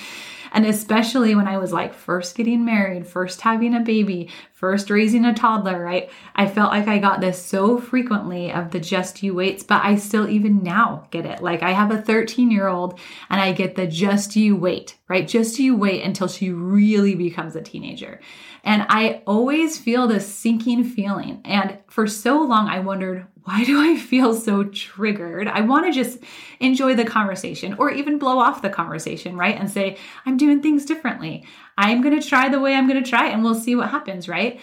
And 0.52 0.66
especially 0.66 1.35
when 1.35 1.47
I 1.47 1.59
was 1.59 1.73
like 1.73 1.95
first 1.95 2.37
getting 2.37 2.64
married, 2.64 3.07
first 3.07 3.40
having 3.40 3.75
a 3.75 3.80
baby, 3.80 4.30
first 4.52 4.90
raising 4.90 5.25
a 5.25 5.35
toddler, 5.35 5.83
right? 5.83 6.11
I 6.35 6.47
felt 6.47 6.71
like 6.71 6.87
I 6.87 6.99
got 6.99 7.21
this 7.21 7.42
so 7.42 7.78
frequently 7.78 8.52
of 8.52 8.71
the 8.71 8.80
just 8.80 9.23
you 9.23 9.35
waits, 9.35 9.62
but 9.62 9.85
I 9.85 9.97
still 9.97 10.28
even 10.28 10.62
now 10.62 11.07
get 11.11 11.25
it. 11.25 11.42
Like 11.42 11.62
I 11.62 11.73
have 11.73 11.90
a 11.90 12.02
13 12.02 12.50
year 12.50 12.69
old 12.69 12.99
and 13.30 13.40
I 13.40 13.52
get 13.52 13.76
the 13.76 13.87
just 13.87 14.37
you 14.37 14.57
wait, 14.57 14.97
right? 15.09 15.26
Just 15.26 15.59
you 15.59 15.76
wait 15.76 16.04
until 16.04 16.28
she 16.28 16.50
really 16.50 17.14
becomes 17.14 17.57
a 17.57 17.62
teenager. 17.62 18.21
And 18.64 18.86
I 18.88 19.22
always 19.26 19.78
feel 19.78 20.06
this 20.06 20.26
sinking 20.26 20.84
feeling. 20.84 21.40
And 21.44 21.78
for 21.88 22.06
so 22.06 22.42
long, 22.42 22.68
I 22.68 22.80
wondered, 22.80 23.26
why 23.44 23.64
do 23.64 23.80
I 23.80 23.96
feel 23.96 24.34
so 24.34 24.64
triggered? 24.64 25.48
I 25.48 25.62
want 25.62 25.86
to 25.86 25.92
just 25.92 26.18
enjoy 26.60 26.94
the 26.94 27.04
conversation 27.04 27.74
or 27.78 27.90
even 27.90 28.18
blow 28.18 28.38
off 28.38 28.62
the 28.62 28.70
conversation, 28.70 29.36
right? 29.36 29.58
And 29.58 29.70
say, 29.70 29.96
I'm 30.26 30.36
doing 30.36 30.62
things 30.62 30.84
differently. 30.84 31.44
I'm 31.78 32.02
going 32.02 32.18
to 32.20 32.26
try 32.26 32.48
the 32.48 32.60
way 32.60 32.74
I'm 32.74 32.88
going 32.88 33.02
to 33.02 33.08
try 33.08 33.28
and 33.28 33.42
we'll 33.42 33.54
see 33.54 33.74
what 33.74 33.90
happens, 33.90 34.28
right? 34.28 34.60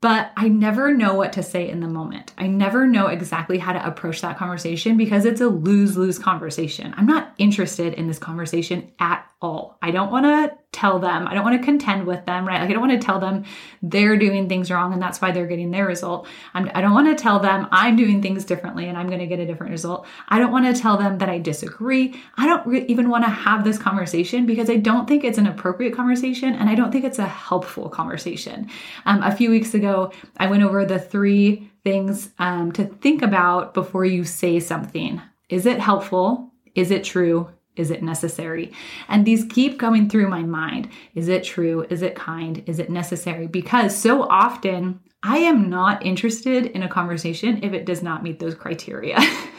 But 0.00 0.30
I 0.36 0.48
never 0.48 0.94
know 0.94 1.14
what 1.14 1.32
to 1.32 1.42
say 1.42 1.68
in 1.68 1.80
the 1.80 1.88
moment. 1.88 2.32
I 2.38 2.46
never 2.46 2.86
know 2.86 3.08
exactly 3.08 3.58
how 3.58 3.72
to 3.72 3.84
approach 3.84 4.20
that 4.20 4.38
conversation 4.38 4.96
because 4.96 5.24
it's 5.24 5.40
a 5.40 5.48
lose 5.48 5.96
lose 5.96 6.20
conversation. 6.20 6.94
I'm 6.96 7.06
not 7.06 7.34
interested 7.38 7.94
in 7.94 8.06
this 8.06 8.18
conversation 8.18 8.92
at 9.00 9.28
all. 9.42 9.76
I 9.82 9.90
don't 9.90 10.12
want 10.12 10.26
to 10.26 10.56
tell 10.70 10.98
them, 10.98 11.26
I 11.26 11.32
don't 11.32 11.44
want 11.44 11.58
to 11.58 11.64
contend 11.64 12.06
with 12.06 12.26
them, 12.26 12.46
right? 12.46 12.60
Like, 12.60 12.68
I 12.68 12.72
don't 12.74 12.86
want 12.86 13.00
to 13.00 13.04
tell 13.04 13.18
them 13.18 13.44
they're 13.80 14.18
doing 14.18 14.48
things 14.48 14.70
wrong 14.70 14.92
and 14.92 15.00
that's 15.00 15.20
why 15.20 15.32
they're 15.32 15.46
getting 15.46 15.70
their 15.70 15.86
result. 15.86 16.28
I'm, 16.52 16.70
I 16.74 16.82
do 16.82 16.88
not 16.88 16.94
want 16.94 17.16
to 17.16 17.20
tell 17.20 17.40
them 17.40 17.66
I'm 17.72 17.96
doing 17.96 18.20
things 18.20 18.44
differently 18.44 18.86
and 18.86 18.98
I'm 18.98 19.06
going 19.06 19.20
to 19.20 19.26
get 19.26 19.38
a 19.38 19.46
different 19.46 19.72
result. 19.72 20.06
I 20.28 20.38
don't 20.38 20.52
want 20.52 20.66
to 20.66 20.80
tell 20.80 20.98
them 20.98 21.18
that 21.18 21.30
I 21.30 21.38
disagree. 21.38 22.20
I 22.36 22.46
don't 22.46 22.66
re- 22.66 22.84
even 22.86 23.08
want 23.08 23.24
to 23.24 23.30
have 23.30 23.64
this 23.64 23.78
conversation 23.78 24.44
because 24.44 24.68
I 24.68 24.76
don't 24.76 25.08
think 25.08 25.24
it's 25.24 25.38
an 25.38 25.46
appropriate 25.46 25.94
conversation 25.94 26.54
and 26.54 26.68
I 26.68 26.74
don't 26.74 26.92
think 26.92 27.04
it's 27.04 27.18
a 27.18 27.26
helpful 27.26 27.88
conversation. 27.88 28.68
Um, 29.06 29.22
a 29.22 29.34
few 29.34 29.50
weeks 29.50 29.72
ago, 29.72 30.12
I 30.36 30.48
went 30.48 30.62
over 30.62 30.84
the 30.84 30.98
three 30.98 31.70
things 31.82 32.28
um, 32.38 32.72
to 32.72 32.84
think 32.84 33.22
about 33.22 33.72
before 33.72 34.04
you 34.04 34.22
say 34.22 34.60
something. 34.60 35.22
Is 35.48 35.64
it 35.64 35.80
helpful? 35.80 36.52
Is 36.74 36.90
it 36.90 37.04
true? 37.04 37.48
Is 37.78 37.90
it 37.90 38.02
necessary? 38.02 38.72
And 39.08 39.24
these 39.24 39.44
keep 39.44 39.78
coming 39.78 40.08
through 40.08 40.28
my 40.28 40.42
mind. 40.42 40.88
Is 41.14 41.28
it 41.28 41.44
true? 41.44 41.86
Is 41.90 42.02
it 42.02 42.14
kind? 42.14 42.62
Is 42.66 42.78
it 42.78 42.90
necessary? 42.90 43.46
Because 43.46 43.96
so 43.96 44.22
often 44.24 45.00
I 45.22 45.38
am 45.38 45.68
not 45.68 46.04
interested 46.04 46.66
in 46.66 46.82
a 46.82 46.88
conversation 46.88 47.62
if 47.62 47.72
it 47.72 47.86
does 47.86 48.02
not 48.02 48.22
meet 48.22 48.38
those 48.38 48.54
criteria. 48.54 49.18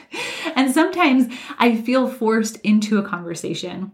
and 0.55 0.73
sometimes 0.73 1.33
I 1.57 1.75
feel 1.81 2.07
forced 2.07 2.57
into 2.61 2.97
a 2.97 3.07
conversation 3.07 3.91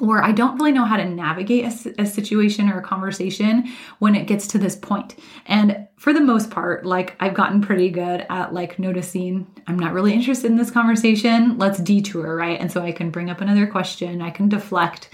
or 0.00 0.22
I 0.22 0.32
don't 0.32 0.56
really 0.56 0.72
know 0.72 0.84
how 0.84 0.96
to 0.96 1.04
navigate 1.04 1.64
a, 1.64 2.02
a, 2.02 2.06
situation 2.06 2.68
or 2.68 2.78
a 2.78 2.82
conversation 2.82 3.68
when 3.98 4.14
it 4.14 4.26
gets 4.26 4.46
to 4.48 4.58
this 4.58 4.76
point. 4.76 5.16
And 5.46 5.88
for 5.96 6.12
the 6.12 6.20
most 6.20 6.50
part, 6.50 6.84
like 6.86 7.16
I've 7.20 7.34
gotten 7.34 7.60
pretty 7.60 7.90
good 7.90 8.26
at 8.30 8.52
like 8.52 8.78
noticing 8.78 9.46
I'm 9.66 9.78
not 9.78 9.92
really 9.92 10.12
interested 10.12 10.50
in 10.50 10.56
this 10.56 10.70
conversation. 10.70 11.58
Let's 11.58 11.78
detour, 11.78 12.36
right? 12.36 12.60
And 12.60 12.70
so 12.70 12.82
I 12.82 12.92
can 12.92 13.10
bring 13.10 13.30
up 13.30 13.40
another 13.40 13.66
question, 13.66 14.22
I 14.22 14.30
can 14.30 14.48
deflect 14.48 15.10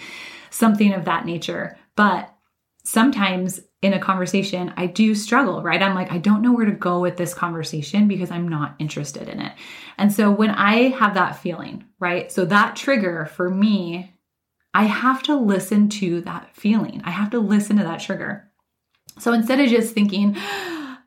something 0.51 0.93
of 0.93 1.05
that 1.07 1.27
nature. 1.27 1.77
But 1.97 2.35
sometimes 2.85 3.61
in 3.83 3.93
a 3.93 3.99
conversation, 3.99 4.73
I 4.77 4.87
do 4.87 5.15
struggle, 5.15 5.63
right? 5.63 5.83
I'm 5.83 5.95
like, 5.95 6.11
I 6.11 6.19
don't 6.19 6.41
know 6.41 6.53
where 6.53 6.65
to 6.65 6.73
go 6.73 7.01
with 7.01 7.17
this 7.17 7.35
conversation 7.35 8.09
because 8.09 8.31
I'm 8.31 8.49
not 8.49 8.77
interested 8.79 9.29
in 9.29 9.41
it. 9.41 9.53
And 9.99 10.13
so 10.13 10.31
when 10.31 10.51
I 10.51 10.89
have 10.89 11.15
that 11.15 11.39
feeling, 11.39 11.85
right? 11.99 12.33
So 12.33 12.47
that 12.47 12.77
trigger 12.77 13.27
for 13.27 13.51
me 13.51 14.14
I 14.75 14.85
have 14.85 15.23
to 15.25 15.37
listen 15.37 15.89
to 15.91 16.21
that 16.23 16.55
feeling. 16.55 17.01
I 17.05 17.11
have 17.11 17.31
to 17.31 17.39
listen 17.39 17.77
to 17.77 17.85
that 17.85 18.01
trigger. 18.01 18.51
So 19.19 19.33
instead 19.33 19.61
of 19.61 19.69
just 19.69 19.95
thinking, 19.95 20.37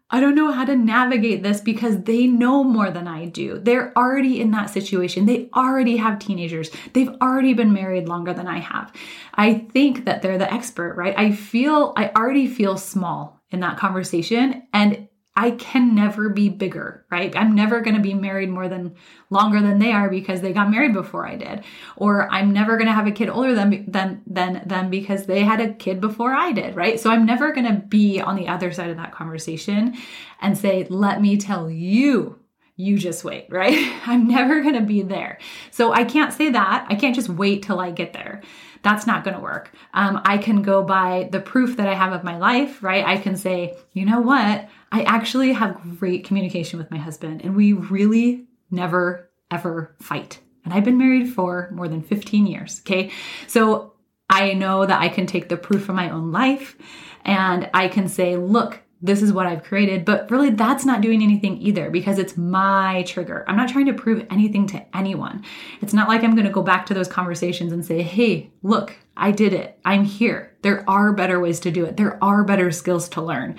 I 0.09 0.21
don't 0.21 0.35
know 0.35 0.53
how 0.53 0.63
to 0.63 0.77
navigate 0.77 1.43
this 1.43 1.59
because 1.59 2.03
they 2.03 2.27
know 2.27 2.63
more 2.63 2.91
than 2.91 3.09
I 3.09 3.25
do. 3.25 3.59
They're 3.59 3.91
already 3.97 4.39
in 4.39 4.51
that 4.51 4.69
situation. 4.69 5.25
They 5.25 5.49
already 5.53 5.97
have 5.97 6.17
teenagers. 6.17 6.71
They've 6.93 7.13
already 7.21 7.53
been 7.53 7.73
married 7.73 8.07
longer 8.07 8.33
than 8.33 8.47
I 8.47 8.59
have. 8.59 8.93
I 9.33 9.55
think 9.73 10.05
that 10.05 10.21
they're 10.21 10.37
the 10.37 10.51
expert, 10.51 10.95
right? 10.95 11.13
I 11.17 11.33
feel, 11.33 11.91
I 11.97 12.09
already 12.15 12.47
feel 12.47 12.77
small 12.77 13.41
in 13.51 13.59
that 13.59 13.77
conversation. 13.77 14.65
And 14.71 15.09
I 15.37 15.51
can 15.51 15.93
never 15.93 16.29
be 16.29 16.49
bigger, 16.49 17.05
right? 17.11 17.31
I'm 17.37 17.53
never 17.53 17.81
going 17.81 17.95
to 17.95 18.01
be 18.01 18.15
married 18.15 18.49
more 18.49 18.67
than 18.67 18.95
longer 19.29 19.61
than 19.61 19.77
they 19.77 19.91
are 19.91 20.09
because 20.09 20.41
they 20.41 20.51
got 20.51 20.71
married 20.71 20.93
before 20.93 21.27
I 21.27 21.35
did. 21.35 21.63
Or 21.95 22.27
I'm 22.31 22.53
never 22.53 22.75
going 22.75 22.87
to 22.87 22.93
have 22.93 23.05
a 23.05 23.11
kid 23.11 23.29
older 23.29 23.53
than, 23.53 23.85
than, 23.87 24.23
than 24.25 24.63
them 24.65 24.89
because 24.89 25.27
they 25.27 25.43
had 25.43 25.61
a 25.61 25.75
kid 25.75 26.01
before 26.01 26.33
I 26.33 26.53
did, 26.53 26.75
right? 26.75 26.99
So 26.99 27.11
I'm 27.11 27.27
never 27.27 27.51
going 27.51 27.67
to 27.67 27.85
be 27.87 28.19
on 28.19 28.35
the 28.35 28.47
other 28.47 28.71
side 28.71 28.89
of 28.89 28.97
that 28.97 29.11
conversation 29.11 29.95
and 30.41 30.57
say, 30.57 30.87
let 30.89 31.21
me 31.21 31.37
tell 31.37 31.69
you 31.69 32.39
you 32.75 32.97
just 32.97 33.23
wait, 33.23 33.45
right? 33.51 33.77
I'm 34.07 34.27
never 34.27 34.61
going 34.61 34.75
to 34.75 34.81
be 34.81 35.03
there. 35.03 35.37
So 35.69 35.93
I 35.93 36.03
can't 36.03 36.33
say 36.33 36.49
that. 36.49 36.87
I 36.89 36.95
can't 36.95 37.15
just 37.15 37.29
wait 37.29 37.61
till 37.61 37.79
I 37.79 37.91
get 37.91 38.13
there. 38.13 38.41
That's 38.83 39.07
not 39.07 39.23
going 39.23 39.35
to 39.35 39.41
work. 39.41 39.71
Um, 39.93 40.21
I 40.25 40.37
can 40.37 40.61
go 40.61 40.83
by 40.83 41.29
the 41.31 41.39
proof 41.39 41.77
that 41.77 41.87
I 41.87 41.93
have 41.93 42.13
of 42.13 42.23
my 42.23 42.37
life, 42.37 42.83
right? 42.83 43.05
I 43.05 43.17
can 43.17 43.35
say, 43.35 43.77
you 43.93 44.05
know 44.05 44.19
what? 44.19 44.69
I 44.91 45.03
actually 45.03 45.53
have 45.53 45.99
great 45.99 46.23
communication 46.23 46.79
with 46.79 46.91
my 46.91 46.97
husband, 46.97 47.41
and 47.43 47.55
we 47.55 47.73
really 47.73 48.47
never 48.71 49.29
ever 49.51 49.95
fight. 50.01 50.39
And 50.65 50.73
I've 50.73 50.83
been 50.83 50.97
married 50.97 51.33
for 51.33 51.69
more 51.71 51.87
than 51.87 52.01
15 52.01 52.45
years. 52.45 52.81
Okay. 52.81 53.11
So 53.47 53.93
I 54.29 54.53
know 54.53 54.85
that 54.85 54.99
I 54.99 55.07
can 55.07 55.25
take 55.25 55.47
the 55.47 55.57
proof 55.57 55.87
of 55.87 55.95
my 55.95 56.09
own 56.09 56.31
life 56.31 56.77
and 57.23 57.69
I 57.73 57.87
can 57.87 58.07
say, 58.09 58.35
look, 58.35 58.81
this 59.01 59.21
is 59.21 59.31
what 59.31 59.45
I've 59.45 59.63
created. 59.63 60.05
But 60.05 60.29
really, 60.31 60.49
that's 60.49 60.85
not 60.85 61.01
doing 61.01 61.21
anything 61.21 61.61
either 61.61 61.89
because 61.89 62.17
it's 62.17 62.35
my 62.35 63.03
trigger. 63.07 63.45
I'm 63.47 63.55
not 63.55 63.69
trying 63.69 63.85
to 63.87 63.93
prove 63.93 64.25
anything 64.29 64.65
to 64.67 64.97
anyone. 64.97 65.43
It's 65.81 65.93
not 65.93 66.07
like 66.07 66.23
I'm 66.23 66.35
going 66.35 66.47
to 66.47 66.53
go 66.53 66.63
back 66.63 66.85
to 66.87 66.93
those 66.93 67.07
conversations 67.07 67.71
and 67.71 67.85
say, 67.85 68.01
hey, 68.01 68.51
look, 68.63 68.95
I 69.15 69.31
did 69.31 69.53
it. 69.53 69.79
I'm 69.85 70.03
here. 70.03 70.55
There 70.61 70.87
are 70.89 71.13
better 71.13 71.39
ways 71.39 71.59
to 71.61 71.71
do 71.71 71.85
it, 71.85 71.97
there 71.97 72.21
are 72.23 72.43
better 72.43 72.71
skills 72.71 73.09
to 73.09 73.21
learn 73.21 73.57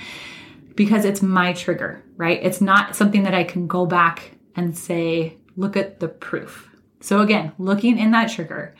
because 0.74 1.04
it's 1.04 1.22
my 1.22 1.52
trigger, 1.52 2.02
right? 2.16 2.38
It's 2.42 2.60
not 2.60 2.94
something 2.94 3.24
that 3.24 3.34
I 3.34 3.42
can 3.42 3.66
go 3.66 3.84
back 3.84 4.32
and 4.54 4.78
say, 4.78 5.36
look 5.56 5.76
at 5.76 5.98
the 5.98 6.06
proof. 6.06 6.70
So 7.00 7.20
again, 7.20 7.52
looking 7.58 7.98
in 7.98 8.12
that 8.12 8.30
trigger, 8.30 8.74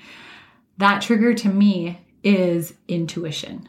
that 0.77 1.03
trigger 1.03 1.35
to 1.35 1.49
me 1.49 1.99
is 2.23 2.75
intuition. 2.87 3.69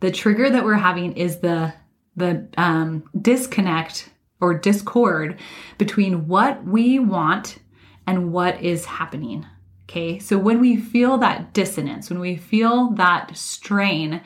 The 0.00 0.10
trigger 0.10 0.48
that 0.50 0.64
we're 0.64 0.74
having 0.74 1.16
is 1.16 1.38
the 1.38 1.74
the 2.16 2.48
um, 2.56 3.04
disconnect 3.20 4.10
or 4.40 4.58
discord 4.58 5.38
between 5.78 6.26
what 6.26 6.64
we 6.64 6.98
want 6.98 7.58
and 8.06 8.32
what 8.32 8.60
is 8.62 8.84
happening. 8.84 9.46
Okay, 9.88 10.18
so 10.18 10.36
when 10.36 10.60
we 10.60 10.76
feel 10.76 11.18
that 11.18 11.52
dissonance, 11.52 12.10
when 12.10 12.18
we 12.18 12.36
feel 12.36 12.90
that 12.92 13.36
strain, 13.36 14.20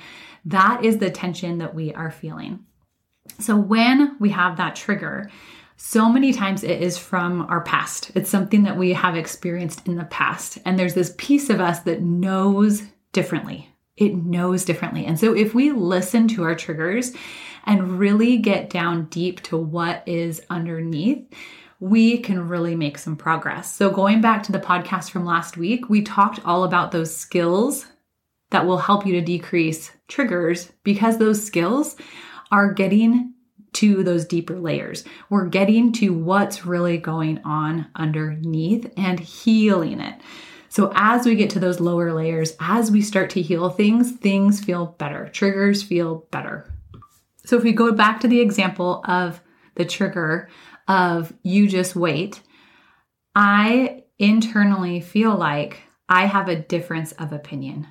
that 0.47 0.85
is 0.85 0.99
the 0.99 1.11
tension 1.11 1.59
that 1.59 1.75
we 1.75 1.93
are 1.93 2.11
feeling. 2.11 2.65
So 3.39 3.57
when 3.57 4.17
we 4.19 4.31
have 4.31 4.57
that 4.57 4.75
trigger, 4.75 5.31
so 5.77 6.09
many 6.09 6.33
times 6.33 6.65
it 6.65 6.83
is 6.83 6.99
from 6.99 7.43
our 7.43 7.63
past. 7.63 8.11
It's 8.15 8.31
something 8.31 8.65
that 8.65 8.77
we 8.77 8.93
have 8.93 9.17
experienced 9.17 9.87
in 9.87 9.97
the 9.97 10.05
past. 10.05 10.59
And 10.65 10.79
there's 10.79 10.95
this 10.95 11.15
piece 11.17 11.49
of 11.51 11.61
us 11.61 11.81
that 11.81 12.03
knows 12.03 12.83
differently. 13.13 13.69
It 13.97 14.15
knows 14.15 14.65
differently. 14.65 15.05
And 15.07 15.19
so 15.19 15.35
if 15.35 15.55
we 15.55 15.73
listen 15.73 16.29
to 16.29 16.43
our 16.45 16.55
triggers 16.55 17.13
and 17.65 17.99
really 17.99 18.37
get 18.39 18.71
down 18.71 19.07
deep 19.07 19.43
to 19.45 19.57
what 19.57 20.03
is 20.07 20.43
underneath, 20.51 21.27
we 21.81 22.19
can 22.19 22.49
really 22.49 22.75
make 22.75 22.99
some 22.99 23.17
progress. 23.17 23.75
So, 23.75 23.91
going 23.91 24.21
back 24.21 24.43
to 24.45 24.53
the 24.53 24.61
podcast 24.61 25.11
from 25.11 25.25
last 25.25 25.57
week, 25.57 25.89
we 25.89 26.03
talked 26.03 26.45
all 26.45 26.65
about 26.65 26.93
those 26.93 27.15
skills 27.15 27.87
that 28.51 28.67
will 28.67 28.79
help 28.79 29.07
you 29.07 29.15
to 29.15 29.21
decrease 29.21 29.91
triggers 30.09 30.71
because 30.85 31.19
those 31.19 31.45
skills 31.45 31.97
are 32.51 32.73
getting 32.73 33.33
to 33.73 34.03
those 34.03 34.27
deeper 34.27 34.59
layers. 34.59 35.05
We're 35.29 35.47
getting 35.47 35.93
to 35.95 36.13
what's 36.13 36.67
really 36.67 36.99
going 36.99 37.41
on 37.45 37.87
underneath 37.95 38.93
and 38.97 39.21
healing 39.21 40.01
it. 40.01 40.21
So, 40.69 40.93
as 40.95 41.25
we 41.25 41.35
get 41.35 41.51
to 41.51 41.61
those 41.61 41.81
lower 41.81 42.13
layers, 42.13 42.57
as 42.61 42.91
we 42.91 43.01
start 43.03 43.31
to 43.31 43.43
heal 43.43 43.71
things, 43.71 44.13
things 44.13 44.63
feel 44.63 44.87
better. 44.99 45.29
Triggers 45.29 45.83
feel 45.83 46.27
better. 46.31 46.71
So, 47.45 47.57
if 47.57 47.63
we 47.63 47.73
go 47.73 47.93
back 47.93 48.21
to 48.21 48.29
the 48.29 48.41
example 48.41 49.03
of 49.07 49.41
the 49.75 49.85
trigger 49.85 50.49
of 50.89 51.33
you 51.43 51.69
just 51.69 51.97
wait, 51.97 52.43
I 53.35 54.05
internally 54.19 55.01
feel 55.01 55.35
like 55.35 55.83
I 56.09 56.27
have 56.27 56.49
a 56.49 56.57
difference 56.57 57.13
of 57.13 57.33
opinion. 57.33 57.87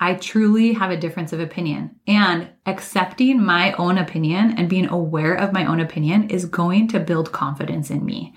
I 0.00 0.14
truly 0.14 0.72
have 0.72 0.90
a 0.90 0.96
difference 0.96 1.32
of 1.32 1.38
opinion. 1.38 2.00
And 2.08 2.50
accepting 2.66 3.40
my 3.40 3.72
own 3.74 3.98
opinion 3.98 4.54
and 4.58 4.68
being 4.68 4.88
aware 4.88 5.34
of 5.34 5.52
my 5.52 5.64
own 5.64 5.78
opinion 5.78 6.28
is 6.28 6.44
going 6.44 6.88
to 6.88 6.98
build 6.98 7.30
confidence 7.30 7.88
in 7.88 8.04
me. 8.04 8.34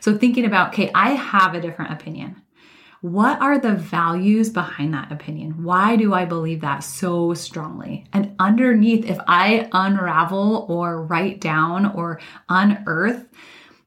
So, 0.00 0.16
thinking 0.16 0.44
about, 0.44 0.68
okay, 0.74 0.90
I 0.94 1.10
have 1.12 1.54
a 1.54 1.60
different 1.60 1.92
opinion. 1.92 2.42
What 3.02 3.40
are 3.40 3.58
the 3.58 3.74
values 3.74 4.48
behind 4.50 4.94
that 4.94 5.12
opinion? 5.12 5.62
Why 5.62 5.96
do 5.96 6.14
I 6.14 6.24
believe 6.24 6.62
that 6.62 6.80
so 6.80 7.34
strongly? 7.34 8.06
And 8.12 8.34
underneath, 8.38 9.04
if 9.04 9.18
I 9.28 9.68
unravel 9.72 10.66
or 10.68 11.02
write 11.04 11.40
down 11.40 11.86
or 11.86 12.20
unearth 12.48 13.26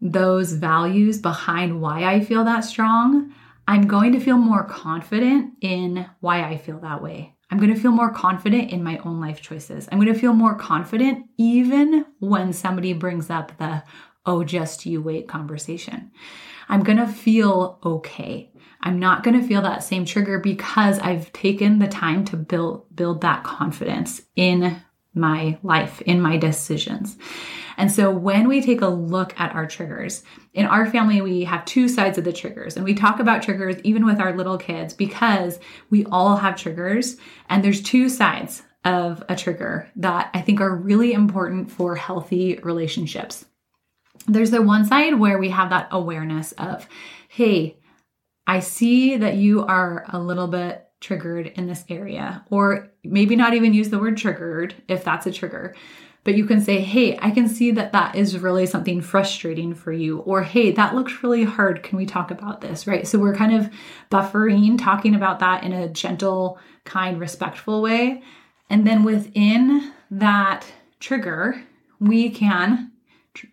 those 0.02 0.54
values 0.54 1.18
behind 1.18 1.82
why 1.82 2.06
I 2.06 2.22
feel 2.22 2.46
that 2.46 2.62
strong, 2.62 3.34
I'm 3.68 3.88
going 3.88 4.14
to 4.14 4.20
feel 4.20 4.38
more 4.38 4.64
confident 4.64 5.56
in 5.62 6.10
why 6.22 6.44
I 6.44 6.58
feel 6.58 6.80
that 6.80 7.04
way. 7.04 7.36
I'm 7.52 7.58
going 7.58 7.74
to 7.74 7.80
feel 7.80 7.92
more 7.92 8.12
confident 8.12 8.72
in 8.72 8.84
my 8.84 9.00
own 9.00 9.20
life 9.20 9.42
choices. 9.42 9.90
I'm 9.92 10.00
going 10.00 10.14
to 10.14 10.20
feel 10.20 10.34
more 10.34 10.56
confident 10.56 11.26
even 11.38 12.06
when 12.20 12.54
somebody 12.54 12.94
brings 12.94 13.30
up 13.30 13.58
the, 13.58 13.84
oh, 14.26 14.44
just 14.44 14.86
you 14.86 15.02
wait 15.02 15.28
conversation. 15.28 16.12
I'm 16.68 16.84
going 16.84 17.00
to 17.00 17.08
feel 17.08 17.80
okay. 17.84 18.52
I'm 18.82 19.00
not 19.00 19.24
going 19.24 19.40
to 19.40 19.48
feel 19.48 19.62
that 19.62 19.84
same 19.84 20.06
trigger 20.06 20.40
because 20.40 21.00
I've 21.00 21.32
taken 21.34 21.80
the 21.80 21.88
time 21.88 22.26
to 22.26 22.38
build 22.38 22.96
build 22.96 23.22
that 23.22 23.44
confidence 23.44 24.22
in 24.36 24.82
my 25.14 25.58
life, 25.64 26.02
in 26.02 26.22
my 26.22 26.38
decisions. 26.38 27.18
And 27.78 27.92
so 27.92 28.12
when 28.12 28.48
we 28.50 28.62
take 28.62 28.82
a 28.82 28.88
look 28.88 29.40
at 29.40 29.56
our 29.56 29.66
triggers, 29.66 30.24
in 30.54 30.66
our 30.66 30.86
family, 30.86 31.22
we 31.22 31.46
have 31.46 31.64
two 31.64 31.88
sides 31.88 32.18
of 32.18 32.26
the 32.26 32.34
triggers. 32.34 32.76
And 32.76 32.84
we 32.84 32.94
talk 32.94 33.20
about 33.20 33.42
triggers 33.42 33.78
even 33.84 34.06
with 34.06 34.20
our 34.20 34.36
little 34.36 34.58
kids 34.58 34.94
because 34.94 35.60
we 35.90 36.06
all 36.06 36.36
have 36.36 36.58
triggers. 36.58 37.16
And 37.48 37.64
there's 37.64 37.82
two 37.82 38.10
sides 38.10 38.64
of 38.84 39.24
a 39.30 39.36
trigger 39.36 39.90
that 39.96 40.30
I 40.34 40.42
think 40.42 40.60
are 40.62 40.76
really 40.76 41.14
important 41.14 41.72
for 41.72 41.96
healthy 41.96 42.60
relationships. 42.64 43.46
There's 44.28 44.52
the 44.52 44.62
one 44.62 44.86
side 44.86 45.18
where 45.18 45.40
we 45.40 45.50
have 45.50 45.70
that 45.70 45.88
awareness 45.92 46.52
of, 46.54 46.88
hey, 47.30 47.79
I 48.50 48.62
see 48.62 49.16
that 49.16 49.36
you 49.36 49.64
are 49.64 50.06
a 50.10 50.18
little 50.18 50.48
bit 50.48 50.88
triggered 51.02 51.46
in 51.46 51.68
this 51.68 51.86
area, 51.88 52.44
or 52.50 52.90
maybe 53.04 53.36
not 53.36 53.54
even 53.54 53.76
use 53.76 53.92
the 53.92 54.00
word 54.00 54.18
triggered 54.18 54.74
if 54.88 55.04
that's 55.04 55.28
a 55.28 55.32
trigger. 55.32 55.76
But 56.24 56.36
you 56.36 56.46
can 56.46 56.60
say, 56.60 56.82
hey, 56.82 57.16
I 57.22 57.30
can 57.30 57.48
see 57.48 57.70
that 57.70 57.92
that 57.92 58.16
is 58.16 58.40
really 58.40 58.66
something 58.66 59.02
frustrating 59.02 59.76
for 59.76 59.92
you. 59.92 60.22
Or, 60.22 60.42
hey, 60.42 60.72
that 60.72 60.96
looks 60.96 61.22
really 61.22 61.44
hard. 61.44 61.84
Can 61.84 61.96
we 61.96 62.08
talk 62.08 62.32
about 62.32 62.62
this? 62.62 62.88
Right. 62.88 63.08
So 63.08 63.20
we're 63.20 63.36
kind 63.36 63.54
of 63.54 63.70
buffering, 64.10 64.80
talking 64.80 65.14
about 65.14 65.38
that 65.42 65.64
in 65.64 65.72
a 65.72 65.88
gentle, 65.88 66.58
kind, 66.86 67.20
respectful 67.20 67.84
way. 67.84 68.24
And 68.68 68.86
then 68.86 69.04
within 69.04 69.94
that 70.10 70.66
trigger, 71.00 71.64
we 72.00 72.32
can 72.32 72.94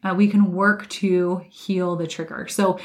uh, 0.03 0.15
we 0.17 0.27
can 0.27 0.53
work 0.53 0.89
to 0.89 1.45
heal 1.51 1.97
the 1.97 2.07
trigger. 2.07 2.49
So 2.49 2.79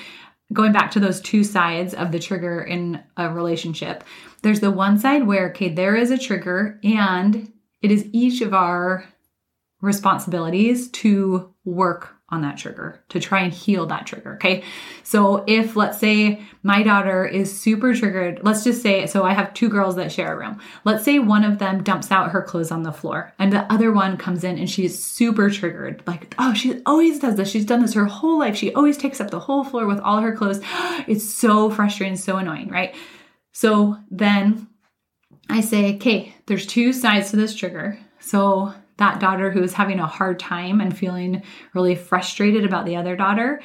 going 0.53 0.71
back 0.71 0.91
to 0.91 0.99
those 0.99 1.21
two 1.21 1.43
sides 1.43 1.93
of 1.93 2.11
the 2.11 2.19
trigger 2.19 2.61
in 2.61 3.01
a 3.17 3.29
relationship, 3.29 4.03
there's 4.41 4.59
the 4.59 4.71
one 4.71 4.97
side 4.97 5.25
where, 5.27 5.49
okay, 5.49 5.69
there 5.69 5.95
is 5.95 6.11
a 6.11 6.17
trigger 6.17 6.79
and 6.83 7.51
it 7.81 7.91
is 7.91 8.07
each 8.11 8.41
of 8.41 8.53
our 8.53 9.05
responsibilities 9.81 10.89
to 10.89 11.53
work 11.65 12.15
on 12.31 12.41
that 12.41 12.57
trigger, 12.57 13.03
to 13.09 13.19
try 13.19 13.41
and 13.41 13.51
heal 13.51 13.85
that 13.85 14.07
trigger. 14.07 14.35
Okay. 14.35 14.63
So 15.03 15.43
if 15.47 15.75
let's 15.75 15.99
say 15.99 16.41
my 16.63 16.81
daughter 16.81 17.25
is 17.25 17.59
super 17.59 17.93
triggered, 17.93 18.39
let's 18.41 18.63
just 18.63 18.81
say, 18.81 19.05
so 19.05 19.25
I 19.25 19.33
have 19.33 19.53
two 19.53 19.67
girls 19.67 19.97
that 19.97 20.13
share 20.13 20.33
a 20.33 20.37
room. 20.37 20.61
Let's 20.85 21.03
say 21.03 21.19
one 21.19 21.43
of 21.43 21.59
them 21.59 21.83
dumps 21.83 22.09
out 22.09 22.31
her 22.31 22.41
clothes 22.41 22.71
on 22.71 22.83
the 22.83 22.93
floor 22.93 23.33
and 23.37 23.51
the 23.51 23.71
other 23.71 23.91
one 23.91 24.15
comes 24.15 24.45
in 24.45 24.57
and 24.57 24.69
she's 24.69 25.03
super 25.03 25.49
triggered. 25.49 26.03
Like, 26.07 26.33
oh, 26.39 26.53
she 26.53 26.81
always 26.85 27.19
does 27.19 27.35
this. 27.35 27.49
She's 27.49 27.65
done 27.65 27.81
this 27.81 27.95
her 27.95 28.05
whole 28.05 28.39
life. 28.39 28.55
She 28.55 28.73
always 28.73 28.97
takes 28.97 29.19
up 29.19 29.29
the 29.29 29.39
whole 29.39 29.65
floor 29.65 29.85
with 29.85 29.99
all 29.99 30.21
her 30.21 30.35
clothes. 30.35 30.61
It's 31.07 31.33
so 31.33 31.69
frustrating, 31.69 32.15
so 32.15 32.37
annoying, 32.37 32.69
right? 32.69 32.95
So 33.53 33.97
then 34.09 34.67
I 35.49 35.61
say, 35.61 35.95
okay, 35.95 36.33
there's 36.45 36.65
two 36.65 36.93
sides 36.93 37.31
to 37.31 37.37
this 37.37 37.55
trigger. 37.55 37.99
So 38.19 38.73
that 39.01 39.19
daughter 39.19 39.51
who 39.51 39.61
is 39.61 39.73
having 39.73 39.99
a 39.99 40.07
hard 40.07 40.39
time 40.39 40.79
and 40.79 40.97
feeling 40.97 41.43
really 41.73 41.95
frustrated 41.95 42.63
about 42.63 42.85
the 42.85 42.95
other 42.95 43.15
daughter, 43.15 43.61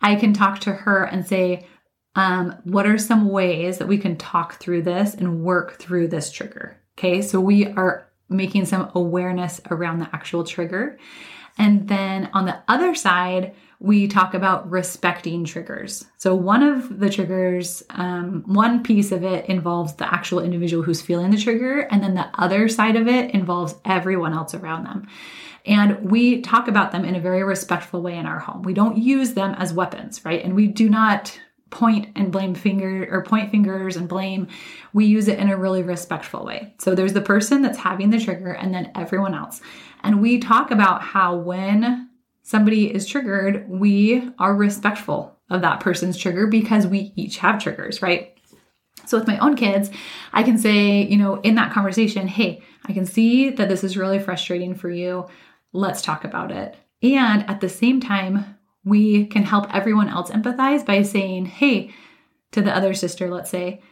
I 0.00 0.16
can 0.16 0.32
talk 0.32 0.60
to 0.60 0.72
her 0.72 1.04
and 1.04 1.26
say, 1.26 1.66
um, 2.14 2.56
what 2.64 2.86
are 2.86 2.96
some 2.96 3.28
ways 3.28 3.78
that 3.78 3.88
we 3.88 3.98
can 3.98 4.16
talk 4.16 4.54
through 4.54 4.82
this 4.82 5.14
and 5.14 5.42
work 5.42 5.78
through 5.78 6.08
this 6.08 6.30
trigger? 6.30 6.80
Okay, 6.98 7.20
so 7.20 7.40
we 7.40 7.66
are 7.66 8.08
making 8.28 8.64
some 8.64 8.90
awareness 8.94 9.60
around 9.70 9.98
the 9.98 10.08
actual 10.12 10.44
trigger. 10.44 10.98
And 11.58 11.88
then 11.88 12.30
on 12.32 12.46
the 12.46 12.58
other 12.68 12.94
side, 12.94 13.54
we 13.78 14.08
talk 14.08 14.34
about 14.34 14.70
respecting 14.70 15.44
triggers. 15.44 16.04
So, 16.16 16.34
one 16.34 16.62
of 16.62 16.98
the 16.98 17.10
triggers, 17.10 17.82
um, 17.90 18.42
one 18.46 18.82
piece 18.82 19.12
of 19.12 19.22
it 19.22 19.46
involves 19.46 19.94
the 19.94 20.12
actual 20.12 20.40
individual 20.40 20.82
who's 20.82 21.02
feeling 21.02 21.30
the 21.30 21.36
trigger, 21.36 21.80
and 21.80 22.02
then 22.02 22.14
the 22.14 22.28
other 22.34 22.68
side 22.68 22.96
of 22.96 23.06
it 23.06 23.32
involves 23.32 23.74
everyone 23.84 24.32
else 24.32 24.54
around 24.54 24.84
them. 24.84 25.06
And 25.66 26.10
we 26.10 26.42
talk 26.42 26.68
about 26.68 26.92
them 26.92 27.04
in 27.04 27.16
a 27.16 27.20
very 27.20 27.42
respectful 27.42 28.00
way 28.00 28.16
in 28.16 28.24
our 28.24 28.38
home. 28.38 28.62
We 28.62 28.72
don't 28.72 28.96
use 28.96 29.34
them 29.34 29.54
as 29.54 29.72
weapons, 29.72 30.24
right? 30.24 30.42
And 30.42 30.54
we 30.54 30.68
do 30.68 30.88
not 30.88 31.38
point 31.70 32.08
and 32.14 32.30
blame 32.30 32.54
finger 32.54 33.08
or 33.10 33.24
point 33.24 33.50
fingers 33.50 33.96
and 33.96 34.08
blame. 34.08 34.46
We 34.92 35.06
use 35.06 35.26
it 35.26 35.38
in 35.38 35.50
a 35.50 35.56
really 35.56 35.82
respectful 35.82 36.44
way. 36.44 36.74
So 36.78 36.94
there's 36.94 37.12
the 37.12 37.20
person 37.20 37.62
that's 37.62 37.78
having 37.78 38.10
the 38.10 38.20
trigger 38.20 38.52
and 38.52 38.72
then 38.72 38.92
everyone 38.94 39.34
else. 39.34 39.60
And 40.04 40.22
we 40.22 40.38
talk 40.38 40.70
about 40.70 41.02
how 41.02 41.34
when 41.34 42.05
somebody 42.46 42.94
is 42.94 43.06
triggered, 43.06 43.68
we 43.68 44.30
are 44.38 44.54
respectful 44.54 45.36
of 45.50 45.62
that 45.62 45.80
person's 45.80 46.16
trigger 46.16 46.46
because 46.46 46.86
we 46.86 47.12
each 47.16 47.38
have 47.38 47.60
triggers, 47.60 48.00
right? 48.00 48.38
So 49.04 49.18
with 49.18 49.26
my 49.26 49.36
own 49.38 49.56
kids, 49.56 49.90
I 50.32 50.44
can 50.44 50.56
say, 50.56 51.02
you 51.02 51.16
know, 51.16 51.40
in 51.40 51.56
that 51.56 51.72
conversation, 51.72 52.28
hey, 52.28 52.62
I 52.84 52.92
can 52.92 53.04
see 53.04 53.50
that 53.50 53.68
this 53.68 53.82
is 53.82 53.96
really 53.96 54.20
frustrating 54.20 54.76
for 54.76 54.88
you. 54.88 55.26
Let's 55.72 56.02
talk 56.02 56.24
about 56.24 56.52
it. 56.52 56.76
And 57.02 57.48
at 57.50 57.60
the 57.60 57.68
same 57.68 58.00
time, 58.00 58.56
we 58.84 59.26
can 59.26 59.42
help 59.42 59.74
everyone 59.74 60.08
else 60.08 60.30
empathize 60.30 60.86
by 60.86 61.02
saying, 61.02 61.46
hey, 61.46 61.92
to 62.52 62.62
the 62.62 62.74
other 62.74 62.94
sister, 62.94 63.28
let's 63.28 63.50
say, 63.50 63.82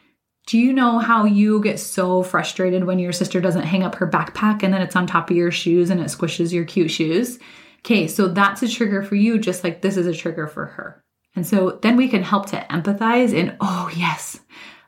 do 0.46 0.58
you 0.58 0.72
know 0.72 1.00
how 1.00 1.24
you 1.24 1.60
get 1.60 1.80
so 1.80 2.22
frustrated 2.22 2.84
when 2.84 3.00
your 3.00 3.12
sister 3.12 3.40
doesn't 3.40 3.64
hang 3.64 3.82
up 3.82 3.96
her 3.96 4.08
backpack 4.08 4.62
and 4.62 4.72
then 4.72 4.80
it's 4.80 4.94
on 4.94 5.08
top 5.08 5.28
of 5.28 5.36
your 5.36 5.50
shoes 5.50 5.90
and 5.90 6.00
it 6.00 6.06
squishes 6.06 6.52
your 6.52 6.64
cute 6.64 6.92
shoes? 6.92 7.40
Okay, 7.84 8.08
so 8.08 8.28
that's 8.28 8.62
a 8.62 8.68
trigger 8.68 9.02
for 9.02 9.14
you, 9.14 9.38
just 9.38 9.62
like 9.62 9.82
this 9.82 9.98
is 9.98 10.06
a 10.06 10.14
trigger 10.14 10.46
for 10.46 10.64
her. 10.64 11.04
And 11.36 11.46
so 11.46 11.78
then 11.82 11.96
we 11.96 12.08
can 12.08 12.22
help 12.22 12.46
to 12.46 12.66
empathize 12.70 13.38
and, 13.38 13.56
oh, 13.60 13.90
yes, 13.94 14.40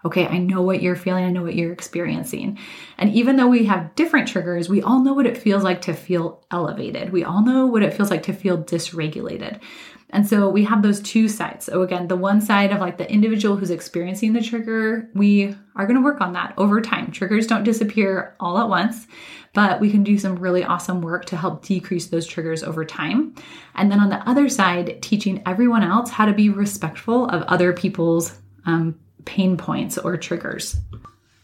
okay, 0.05 0.27
I 0.27 0.39
know 0.39 0.63
what 0.63 0.81
you're 0.81 0.97
feeling, 0.97 1.25
I 1.25 1.31
know 1.31 1.43
what 1.43 1.57
you're 1.57 1.73
experiencing. 1.73 2.59
And 2.97 3.13
even 3.13 3.37
though 3.37 3.49
we 3.49 3.67
have 3.67 3.95
different 3.97 4.29
triggers, 4.29 4.69
we 4.69 4.81
all 4.81 5.03
know 5.03 5.13
what 5.13 5.27
it 5.27 5.37
feels 5.37 5.63
like 5.63 5.83
to 5.83 5.93
feel 5.93 6.47
elevated. 6.51 7.11
We 7.11 7.25
all 7.25 7.45
know 7.45 7.67
what 7.67 7.83
it 7.83 7.93
feels 7.93 8.11
like 8.11 8.23
to 8.25 8.33
feel 8.33 8.63
dysregulated. 8.63 9.61
And 10.11 10.27
so 10.27 10.49
we 10.49 10.65
have 10.65 10.83
those 10.83 11.01
two 11.01 11.29
sides. 11.29 11.65
So 11.67 11.83
again, 11.83 12.07
the 12.07 12.17
one 12.17 12.41
side 12.41 12.71
of 12.71 12.81
like 12.81 12.97
the 12.97 13.11
individual 13.11 13.57
who's 13.57 13.71
experiencing 13.71 14.33
the 14.33 14.41
trigger, 14.41 15.11
we 15.15 15.55
are 15.75 15.87
going 15.87 15.97
to 15.97 16.05
work 16.05 16.21
on 16.21 16.33
that 16.35 16.55
over 16.57 16.81
time. 16.81 17.11
Triggers 17.11 17.47
don't 17.47 17.65
disappear 17.65 18.37
all 18.39 18.59
at 18.59 18.69
once, 18.69 19.07
but 19.53 19.81
we 19.81 19.91
can 19.91 20.05
do 20.05 20.17
some 20.17 20.37
really 20.37 20.63
awesome 20.63 21.01
work 21.01 21.25
to 21.27 21.37
help 21.37 21.65
decrease 21.65 22.07
those 22.07 22.27
triggers 22.27 22.63
over 22.63 22.85
time. 22.85 23.35
And 23.75 23.91
then 23.91 23.99
on 23.99 24.11
the 24.11 24.27
other 24.29 24.49
side, 24.49 25.03
teaching 25.03 25.43
everyone 25.45 25.83
else 25.83 26.11
how 26.11 26.27
to 26.27 26.33
be 26.33 26.51
respectful 26.51 27.27
of 27.27 27.43
other 27.43 27.73
people's 27.73 28.39
um, 28.65 28.99
pain 29.25 29.57
points 29.57 29.99
or 29.99 30.17
triggers. 30.17 30.77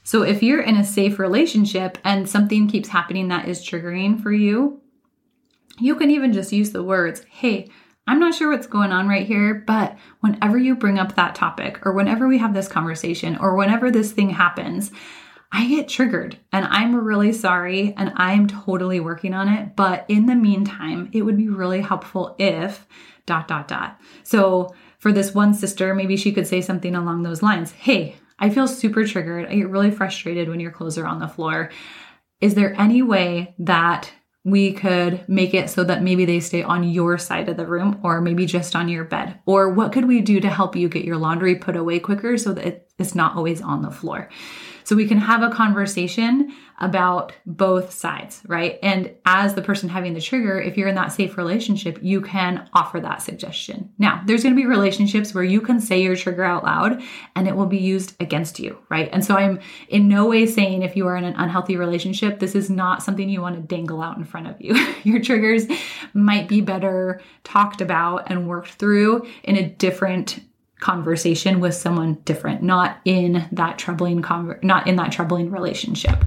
So 0.05 0.23
if 0.23 0.43
you're 0.43 0.63
in 0.63 0.77
a 0.77 0.85
safe 0.85 1.19
relationship 1.19 1.99
and 2.05 2.29
something 2.29 2.69
keeps 2.69 2.89
happening 2.89 3.29
that 3.29 3.49
is 3.49 3.65
triggering 3.65 4.23
for 4.23 4.33
you, 4.33 4.81
you 5.79 5.95
can 5.97 6.11
even 6.11 6.33
just 6.33 6.53
use 6.53 6.71
the 6.71 6.83
words, 6.83 7.25
hey, 7.29 7.71
I'm 8.07 8.19
not 8.19 8.35
sure 8.35 8.51
what's 8.51 8.67
going 8.67 8.93
on 8.93 9.09
right 9.09 9.27
here, 9.27 9.55
but 9.67 9.97
whenever 10.21 10.59
you 10.59 10.75
bring 10.75 10.99
up 10.99 11.15
that 11.15 11.35
topic, 11.35 11.87
or 11.87 11.93
whenever 11.93 12.27
we 12.27 12.39
have 12.39 12.55
this 12.55 12.69
conversation, 12.69 13.37
or 13.37 13.57
whenever 13.57 13.91
this 13.91 14.13
thing 14.13 14.31
happens, 14.31 14.91
I 15.53 15.69
get 15.69 15.89
triggered 15.89 16.39
and 16.51 16.65
I'm 16.65 16.97
really 16.97 17.33
sorry 17.33 17.95
and 17.99 18.13
I'm 18.17 18.47
totally 18.47 19.01
working 19.01 19.35
on 19.35 19.49
it. 19.49 19.77
But 19.77 20.07
in 20.09 20.25
the 20.25 20.35
meantime, 20.35 21.11
it 21.13 21.23
would 21.23 21.37
be 21.37 21.51
really 21.51 21.83
helpful 21.83 22.35
if 22.39 22.87
dot, 23.27 23.49
dot, 23.49 23.69
dot. 23.69 24.01
So 24.23 24.75
for 24.99 25.13
this 25.13 25.35
one 25.35 25.53
sister, 25.53 25.95
maybe 25.95 26.17
she 26.17 26.33
could 26.33 26.47
say 26.47 26.63
something 26.63 26.95
along 26.95 27.23
those 27.23 27.43
lines 27.43 27.71
Hey, 27.73 28.17
I 28.39 28.49
feel 28.49 28.67
super 28.67 29.07
triggered. 29.07 29.47
I 29.47 29.57
get 29.57 29.69
really 29.69 29.91
frustrated 29.91 30.49
when 30.49 30.59
your 30.59 30.73
clothes 30.73 30.97
are 30.97 31.07
on 31.07 31.21
the 31.21 31.29
floor. 31.29 31.71
Is 32.41 32.55
there 32.55 32.75
any 32.81 33.03
way 33.03 33.55
that 33.59 34.11
we 34.45 34.73
could 34.73 35.27
make 35.29 35.55
it 35.55 35.71
so 35.71 35.85
that 35.85 36.03
maybe 36.03 36.25
they 36.25 36.41
stay 36.41 36.63
on 36.63 36.83
your 36.83 37.17
side 37.17 37.49
of 37.49 37.57
the 37.57 37.67
room 37.67 38.01
or 38.03 38.21
maybe 38.21 38.45
just 38.45 38.75
on 38.75 38.89
your 38.89 39.05
bed? 39.05 39.39
Or 39.47 39.71
what 39.71 39.93
could 39.93 40.07
we 40.07 40.21
do 40.21 40.41
to 40.41 40.51
help 40.51 40.75
you 40.75 40.89
get 40.89 41.05
your 41.05 41.17
laundry 41.17 41.55
put 41.55 41.77
away 41.77 42.01
quicker 42.01 42.37
so 42.37 42.53
that 42.55 42.89
it's 42.99 43.15
not 43.15 43.37
always 43.37 43.61
on 43.61 43.83
the 43.83 43.91
floor? 43.91 44.29
So 44.85 44.97
we 44.97 45.07
can 45.07 45.19
have 45.19 45.43
a 45.43 45.51
conversation 45.51 46.55
about 46.83 47.33
both 47.47 47.93
sides, 47.93 48.43
right? 48.49 48.79
And 48.83 49.15
as 49.25 49.55
the 49.55 49.63
person 49.63 49.89
having 49.89 50.15
the 50.15 50.21
trigger, 50.21 50.61
if 50.61 50.77
you're 50.77 50.89
in 50.89 50.97
that 50.97 51.13
safe 51.13 51.37
relationship, 51.37 51.99
you 52.03 52.21
can 52.21 52.69
offer 52.73 52.99
that 53.01 53.23
suggestion. 53.23 53.91
Now, 53.99 54.21
there's 54.27 54.43
going 54.43 54.55
to 54.55 54.61
be 54.61 54.67
relationships 54.67 55.33
where 55.33 55.45
you 55.45 55.61
can 55.61 55.81
say 55.81 56.03
your 56.03 56.17
trigger 56.17 56.43
out 56.43 56.65
loud 56.65 57.01
and 57.37 57.47
it 57.47 57.55
will 57.55 57.67
be 57.67 57.79
used 57.79 58.17
against 58.21 58.59
you, 58.59 58.79
right? 58.89 59.09
And 59.13 59.25
so 59.25 59.37
I'm 59.37 59.61
in 59.89 60.09
no 60.09 60.27
way 60.27 60.45
saying 60.45 60.83
if 60.83 60.97
you 60.97 61.07
are 61.07 61.17
in 61.17 61.25
an 61.25 61.37
unhealthy 61.37 61.77
relationship, 61.77 62.41
this 62.41 62.57
is 62.57 62.69
not 62.69 63.03
something 63.03 63.29
you 63.29 63.41
want 63.41 63.55
to 63.57 63.63
dangle 63.63 64.03
out 64.03 64.17
in 64.17 64.25
front 64.25 64.49
of 64.49 64.61
you. 64.61 64.75
your 65.05 65.21
triggers 65.21 65.67
might 66.15 66.49
be 66.49 66.61
better 66.61 67.21
talked 67.45 67.81
about 67.81 68.29
and 68.29 68.49
worked 68.49 68.73
through 68.73 69.27
in 69.45 69.57
a 69.57 69.69
different 69.69 70.41
conversation 70.83 71.61
with 71.61 71.75
someone 71.75 72.15
different, 72.25 72.63
not 72.63 72.99
in 73.05 73.49
that 73.53 73.79
troubling 73.79 74.21
conver- 74.21 74.63
not 74.63 74.87
in 74.87 74.97
that 74.97 75.13
troubling 75.13 75.51
relationship. 75.51 76.25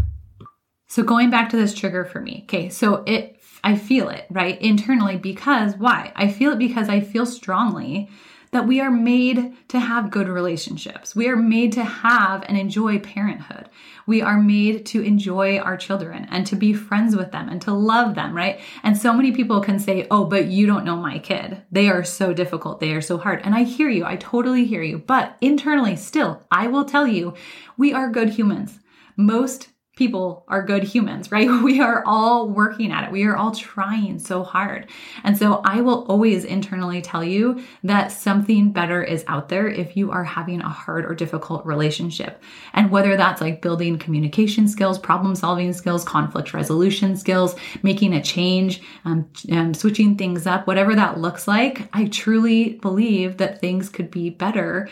So 0.87 1.03
going 1.03 1.29
back 1.29 1.49
to 1.49 1.57
this 1.57 1.73
trigger 1.73 2.05
for 2.05 2.21
me. 2.21 2.41
Okay, 2.45 2.69
so 2.69 3.03
it 3.05 3.41
I 3.63 3.75
feel 3.75 4.09
it, 4.09 4.25
right? 4.29 4.59
Internally 4.61 5.17
because 5.17 5.75
why? 5.75 6.13
I 6.15 6.29
feel 6.29 6.53
it 6.53 6.59
because 6.59 6.87
I 6.87 7.01
feel 7.01 7.25
strongly 7.25 8.09
that 8.51 8.67
we 8.67 8.79
are 8.79 8.91
made 8.91 9.53
to 9.69 9.79
have 9.79 10.11
good 10.11 10.27
relationships. 10.27 11.15
We 11.15 11.27
are 11.27 11.35
made 11.35 11.73
to 11.73 11.83
have 11.83 12.43
and 12.47 12.57
enjoy 12.57 12.99
parenthood. 12.99 13.69
We 14.07 14.21
are 14.21 14.39
made 14.39 14.85
to 14.87 15.01
enjoy 15.01 15.59
our 15.59 15.77
children 15.77 16.27
and 16.29 16.45
to 16.47 16.55
be 16.55 16.73
friends 16.73 17.15
with 17.15 17.31
them 17.31 17.49
and 17.49 17.61
to 17.63 17.73
love 17.73 18.15
them, 18.15 18.35
right? 18.35 18.59
And 18.83 18.97
so 18.97 19.13
many 19.13 19.31
people 19.31 19.61
can 19.61 19.79
say, 19.79 20.07
Oh, 20.11 20.25
but 20.25 20.45
you 20.45 20.67
don't 20.67 20.85
know 20.85 20.97
my 20.97 21.19
kid. 21.19 21.61
They 21.71 21.89
are 21.89 22.03
so 22.03 22.33
difficult. 22.33 22.79
They 22.79 22.91
are 22.91 23.01
so 23.01 23.17
hard. 23.17 23.41
And 23.43 23.55
I 23.55 23.63
hear 23.63 23.89
you. 23.89 24.05
I 24.05 24.15
totally 24.15 24.65
hear 24.65 24.83
you. 24.83 24.99
But 24.99 25.35
internally, 25.41 25.95
still, 25.95 26.43
I 26.51 26.67
will 26.67 26.85
tell 26.85 27.07
you, 27.07 27.33
we 27.77 27.93
are 27.93 28.09
good 28.09 28.29
humans. 28.29 28.79
Most 29.17 29.69
people 29.95 30.43
are 30.47 30.61
good 30.61 30.83
humans, 30.83 31.31
right? 31.31 31.49
We 31.63 31.79
are 31.79 32.03
all 32.05 32.49
working 32.49 32.91
at 32.91 33.05
it. 33.05 33.11
We 33.11 33.23
are 33.25 33.35
all 33.35 33.51
trying 33.51 34.19
so 34.19 34.43
hard. 34.43 34.87
And 35.23 35.37
so 35.37 35.61
I 35.63 35.81
will 35.81 36.05
always 36.05 36.43
internally 36.43 37.01
tell 37.01 37.23
you 37.23 37.63
that 37.83 38.11
something 38.11 38.71
better 38.71 39.01
is 39.01 39.23
out 39.27 39.49
there 39.49 39.67
if 39.67 39.97
you 39.97 40.11
are 40.11 40.23
having 40.23 40.61
a 40.61 40.69
hard 40.69 41.05
or 41.05 41.15
difficult 41.15 41.65
relationship. 41.65 42.41
And 42.73 42.91
whether 42.91 43.15
that's 43.15 43.41
like 43.41 43.61
building 43.61 43.97
communication 43.97 44.67
skills, 44.67 44.99
problem 44.99 45.35
solving 45.35 45.73
skills, 45.73 46.03
conflict 46.03 46.53
resolution 46.53 47.15
skills, 47.15 47.55
making 47.81 48.13
a 48.13 48.21
change, 48.21 48.81
um, 49.05 49.29
um, 49.51 49.73
switching 49.73 50.17
things 50.17 50.45
up, 50.45 50.67
whatever 50.67 50.95
that 50.95 51.19
looks 51.19 51.47
like, 51.47 51.87
I 51.93 52.05
truly 52.05 52.73
believe 52.73 53.37
that 53.37 53.61
things 53.61 53.89
could 53.89 54.11
be 54.11 54.29
better 54.29 54.89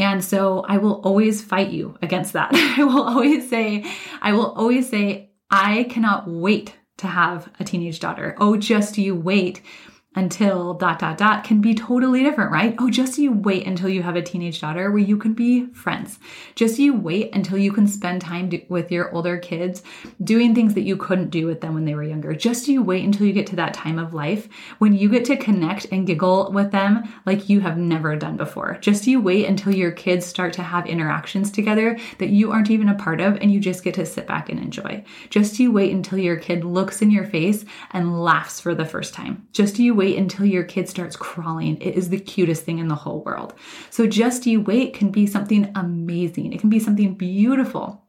and 0.00 0.24
so 0.24 0.60
I 0.60 0.78
will 0.78 1.00
always 1.02 1.42
fight 1.42 1.70
you 1.70 1.96
against 2.00 2.32
that. 2.32 2.50
I 2.78 2.84
will 2.84 3.02
always 3.02 3.50
say, 3.50 3.84
I 4.22 4.32
will 4.32 4.52
always 4.52 4.88
say, 4.88 5.30
I 5.50 5.84
cannot 5.84 6.26
wait 6.26 6.74
to 6.98 7.06
have 7.06 7.50
a 7.60 7.64
teenage 7.64 8.00
daughter. 8.00 8.34
Oh, 8.38 8.56
just 8.56 8.96
you 8.96 9.14
wait 9.14 9.62
until 10.16 10.74
dot 10.74 10.98
dot 10.98 11.16
dot 11.16 11.44
can 11.44 11.60
be 11.60 11.72
totally 11.72 12.24
different, 12.24 12.50
right? 12.50 12.74
Oh, 12.80 12.90
just 12.90 13.16
you 13.16 13.30
wait 13.30 13.64
until 13.64 13.88
you 13.88 14.02
have 14.02 14.16
a 14.16 14.22
teenage 14.22 14.60
daughter 14.60 14.90
where 14.90 14.98
you 14.98 15.16
can 15.16 15.34
be 15.34 15.66
friends. 15.66 16.18
Just 16.56 16.80
you 16.80 16.94
wait 16.94 17.32
until 17.32 17.56
you 17.56 17.70
can 17.70 17.86
spend 17.86 18.20
time 18.20 18.48
do- 18.48 18.62
with 18.68 18.90
your 18.90 19.14
older 19.14 19.38
kids 19.38 19.84
doing 20.24 20.52
things 20.52 20.74
that 20.74 20.80
you 20.80 20.96
couldn't 20.96 21.30
do 21.30 21.46
with 21.46 21.60
them 21.60 21.74
when 21.74 21.84
they 21.84 21.94
were 21.94 22.02
younger. 22.02 22.34
Just 22.34 22.66
you 22.66 22.82
wait 22.82 23.04
until 23.04 23.24
you 23.24 23.32
get 23.32 23.46
to 23.48 23.56
that 23.56 23.72
time 23.72 24.00
of 24.00 24.12
life 24.12 24.48
when 24.78 24.96
you 24.96 25.08
get 25.08 25.24
to 25.26 25.36
connect 25.36 25.86
and 25.92 26.08
giggle 26.08 26.50
with 26.50 26.72
them 26.72 27.08
like 27.24 27.48
you 27.48 27.60
have 27.60 27.78
never 27.78 28.16
done 28.16 28.36
before. 28.36 28.78
Just 28.80 29.06
you 29.06 29.20
wait 29.20 29.46
until 29.46 29.72
your 29.72 29.92
kids 29.92 30.26
start 30.26 30.52
to 30.54 30.62
have 30.62 30.88
interactions 30.88 31.52
together 31.52 31.96
that 32.18 32.30
you 32.30 32.50
aren't 32.50 32.70
even 32.70 32.88
a 32.88 32.94
part 32.94 33.20
of 33.20 33.36
and 33.36 33.52
you 33.52 33.60
just 33.60 33.84
get 33.84 33.94
to 33.94 34.04
sit 34.04 34.26
back 34.26 34.48
and 34.48 34.58
enjoy. 34.58 35.04
Just 35.28 35.60
you 35.60 35.70
wait 35.70 35.92
until 35.92 36.18
your 36.18 36.36
kid 36.36 36.64
looks 36.64 37.00
in 37.00 37.12
your 37.12 37.26
face 37.26 37.64
and 37.92 38.20
laughs 38.20 38.58
for 38.58 38.74
the 38.74 38.84
first 38.84 39.14
time. 39.14 39.46
Just 39.52 39.78
you 39.78 39.99
wait 40.00 40.16
until 40.16 40.46
your 40.46 40.64
kid 40.64 40.88
starts 40.88 41.14
crawling. 41.14 41.76
It 41.82 41.94
is 41.94 42.08
the 42.08 42.18
cutest 42.18 42.64
thing 42.64 42.78
in 42.78 42.88
the 42.88 42.94
whole 42.94 43.22
world. 43.22 43.52
So 43.90 44.06
just 44.06 44.46
you 44.46 44.62
wait 44.62 44.94
can 44.94 45.10
be 45.10 45.26
something 45.26 45.70
amazing. 45.74 46.54
It 46.54 46.60
can 46.60 46.70
be 46.70 46.80
something 46.80 47.14
beautiful. 47.14 48.02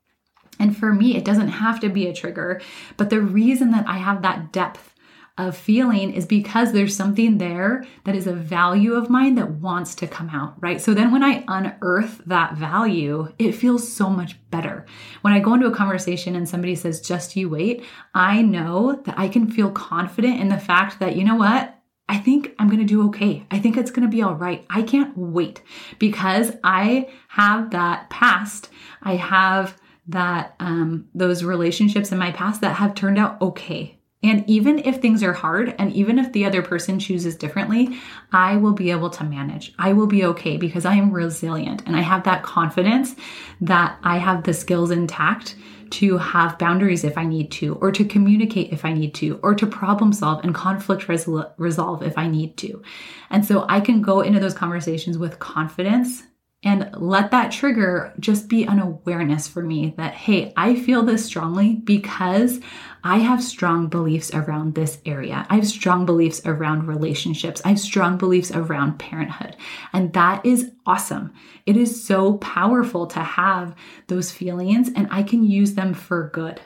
And 0.58 0.78
for 0.78 0.94
me, 0.94 1.18
it 1.18 1.26
doesn't 1.26 1.50
have 1.50 1.82
to 1.82 1.90
be 1.90 2.08
a 2.08 2.14
trigger, 2.14 2.62
but 2.96 3.10
the 3.10 3.20
reason 3.20 3.72
that 3.72 3.88
I 3.90 3.98
have 3.98 4.22
that 4.22 4.54
depth 4.54 4.96
of 5.38 5.58
feeling 5.58 6.14
is 6.14 6.26
because 6.26 6.72
there's 6.72 6.96
something 6.96 7.38
there 7.38 7.84
that 8.04 8.16
is 8.16 8.28
a 8.28 8.34
value 8.34 8.94
of 8.94 9.10
mine 9.10 9.36
that 9.36 9.50
wants 9.50 9.96
to 9.96 10.08
come 10.08 10.30
out, 10.30 10.56
right? 10.62 10.80
So 10.80 10.94
then 10.94 11.12
when 11.12 11.24
I 11.24 11.44
unearth 11.48 12.22
that 12.28 12.56
value, 12.56 13.34
it 13.40 13.54
feels 13.54 13.92
so 13.92 14.10
much 14.10 14.36
better. 14.52 14.86
When 15.22 15.34
I 15.34 15.40
go 15.40 15.54
into 15.54 15.68
a 15.68 15.76
conversation 15.76 16.36
and 16.36 16.48
somebody 16.48 16.76
says, 16.76 17.02
just 17.02 17.36
you 17.36 17.50
wait, 17.50 17.84
I 18.14 18.42
know 18.42 19.02
that 19.06 19.18
I 19.18 19.30
can 19.30 19.50
feel 19.50 19.72
confident 19.72 20.40
in 20.40 20.50
the 20.50 20.60
fact 20.60 21.00
that, 21.00 21.16
you 21.16 21.24
know 21.24 21.36
what? 21.36 21.76
I 22.12 22.18
think 22.18 22.54
I'm 22.60 22.68
going 22.68 22.82
to 22.82 22.86
do 22.86 23.08
okay. 23.08 23.46
I 23.50 23.58
think 23.58 23.78
it's 23.78 23.90
going 23.90 24.06
to 24.06 24.12
be 24.12 24.22
all 24.22 24.36
right. 24.36 24.66
I 24.70 24.82
can't 24.82 25.18
wait 25.18 25.62
because 25.98 26.52
I 26.62 27.08
have 27.30 27.72
that 27.72 28.10
past. 28.10 28.68
I 29.02 29.16
have 29.16 29.78
that 30.10 30.56
um, 30.60 31.08
those 31.16 31.42
relationships 31.42 32.12
in 32.12 32.18
my 32.18 32.34
past 32.34 32.60
that 32.60 32.76
have 32.76 32.96
turned 32.96 33.18
out 33.18 33.42
okay. 33.42 33.98
And 34.24 34.48
even 34.48 34.80
if 34.80 34.98
things 34.98 35.24
are 35.24 35.34
hard, 35.34 35.74
and 35.80 35.92
even 35.94 36.20
if 36.20 36.32
the 36.32 36.46
other 36.46 36.62
person 36.62 37.00
chooses 37.00 37.36
differently, 37.36 38.00
I 38.32 38.58
will 38.58 38.74
be 38.74 38.92
able 38.92 39.10
to 39.12 39.24
manage. 39.24 39.74
I 39.80 39.94
will 39.94 40.06
be 40.06 40.26
okay 40.26 40.58
because 40.58 40.86
I 40.86 40.96
am 40.96 41.12
resilient 41.12 41.84
and 41.88 41.96
I 41.96 42.02
have 42.02 42.24
that 42.26 42.44
confidence 42.44 43.16
that 43.62 43.98
I 44.04 44.18
have 44.18 44.44
the 44.44 44.54
skills 44.54 44.92
intact 44.92 45.56
to 45.92 46.18
have 46.18 46.58
boundaries 46.58 47.04
if 47.04 47.18
I 47.18 47.26
need 47.26 47.52
to, 47.52 47.76
or 47.76 47.92
to 47.92 48.06
communicate 48.06 48.72
if 48.72 48.86
I 48.86 48.94
need 48.94 49.14
to, 49.16 49.40
or 49.44 49.54
to 49.56 49.68
problem 49.68 50.14
solve 50.14 50.44
and 50.44 50.56
conflict 50.56 51.08
resol- 51.08 51.52
resolve 51.58 52.02
if 52.02 52.18
I 52.18 52.28
need 52.28 52.56
to. 52.58 52.82
And 53.30 53.46
so 53.46 53.66
I 53.68 53.82
can 53.82 54.02
go 54.02 54.22
into 54.22 54.40
those 54.40 54.54
conversations 54.54 55.18
with 55.18 55.40
confidence 55.40 56.24
and 56.64 56.92
let 56.96 57.32
that 57.32 57.52
trigger 57.52 58.14
just 58.20 58.48
be 58.48 58.66
an 58.66 58.80
awareness 58.80 59.48
for 59.48 59.64
me 59.64 59.96
that, 59.98 60.14
hey, 60.14 60.54
I 60.56 60.76
feel 60.76 61.02
this 61.02 61.26
strongly 61.26 61.76
because 61.76 62.60
I 63.04 63.18
have 63.18 63.44
strong 63.44 63.88
beliefs 63.88 64.32
around 64.32 64.76
this 64.76 65.00
area. 65.04 65.48
I 65.50 65.56
have 65.56 65.68
strong 65.68 66.06
beliefs 66.06 66.40
around 66.46 66.88
relationships. 66.88 67.64
I 67.66 67.70
have 67.70 67.80
strong 67.80 68.20
beliefs 68.20 68.52
around 68.52 69.00
parenthood. 69.00 69.56
And 69.92 70.14
that 70.14 70.46
is 70.46 70.72
awesome. 70.86 71.34
It 71.66 71.78
is 71.78 72.04
so 72.04 72.38
powerful 72.38 73.08
to 73.08 73.22
have 73.22 73.76
those 74.08 74.32
feelings, 74.32 74.92
and 74.96 75.08
I 75.10 75.24
can 75.24 75.44
use 75.44 75.74
them 75.74 75.96
for 75.96 76.30
good. 76.32 76.62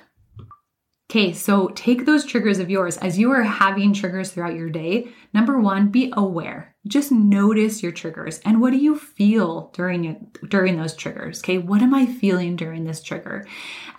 Okay, 1.11 1.33
so 1.33 1.67
take 1.67 2.05
those 2.05 2.25
triggers 2.25 2.57
of 2.57 2.71
yours 2.71 2.97
as 2.97 3.19
you 3.19 3.29
are 3.31 3.43
having 3.43 3.93
triggers 3.93 4.31
throughout 4.31 4.55
your 4.55 4.71
day. 4.71 5.07
Number 5.35 5.59
one, 5.59 5.89
be 5.89 6.11
aware. 6.17 6.75
Just 6.87 7.11
notice 7.11 7.83
your 7.83 7.91
triggers 7.91 8.39
and 8.39 8.59
what 8.59 8.71
do 8.71 8.77
you 8.77 8.97
feel 8.97 9.69
during 9.75 10.05
it, 10.05 10.49
during 10.49 10.77
those 10.77 10.95
triggers? 10.95 11.41
Okay, 11.41 11.59
what 11.59 11.83
am 11.83 11.93
I 11.93 12.07
feeling 12.07 12.55
during 12.55 12.85
this 12.85 13.03
trigger? 13.03 13.45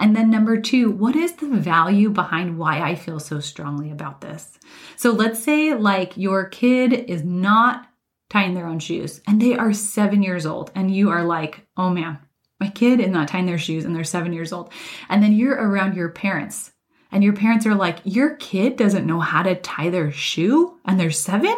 And 0.01 0.17
then 0.17 0.31
number 0.31 0.61
two, 0.61 0.91
what 0.91 1.15
is 1.15 1.33
the 1.33 1.49
value 1.49 2.11
behind 2.11 2.59
why 2.59 2.81
I 2.81 2.97
feel 2.97 3.21
so 3.21 3.39
strongly 3.39 3.93
about 3.93 4.21
this? 4.21 4.59
So 4.97 5.13
let's 5.13 5.43
say 5.43 5.75
like 5.75 6.17
your 6.17 6.49
kid 6.49 6.93
is 6.93 7.23
not 7.23 7.87
tying 8.31 8.55
their 8.55 8.67
own 8.67 8.81
shoes 8.81 9.21
and 9.29 9.41
they 9.41 9.57
are 9.57 9.73
seven 9.73 10.25
years 10.25 10.45
old, 10.45 10.73
and 10.75 10.95
you 10.95 11.11
are 11.11 11.25
like, 11.25 11.65
oh 11.77 11.91
man, 11.91 12.19
my 12.59 12.69
kid 12.69 12.99
is 12.99 13.11
not 13.11 13.29
tying 13.29 13.47
their 13.47 13.59
shoes 13.59 13.85
and 13.85 13.95
they're 13.95 14.03
seven 14.03 14.33
years 14.33 14.53
old. 14.53 14.73
And 15.09 15.23
then 15.23 15.33
you're 15.33 15.55
around 15.55 15.95
your 15.95 16.09
parents 16.09 16.73
and 17.13 17.23
your 17.23 17.33
parents 17.33 17.67
are 17.67 17.75
like, 17.75 17.99
Your 18.05 18.37
kid 18.37 18.77
doesn't 18.77 19.07
know 19.07 19.21
how 19.21 19.43
to 19.43 19.55
tie 19.55 19.91
their 19.91 20.13
shoe 20.13 20.79
and 20.85 20.99
they're 20.99 21.11
seven. 21.11 21.57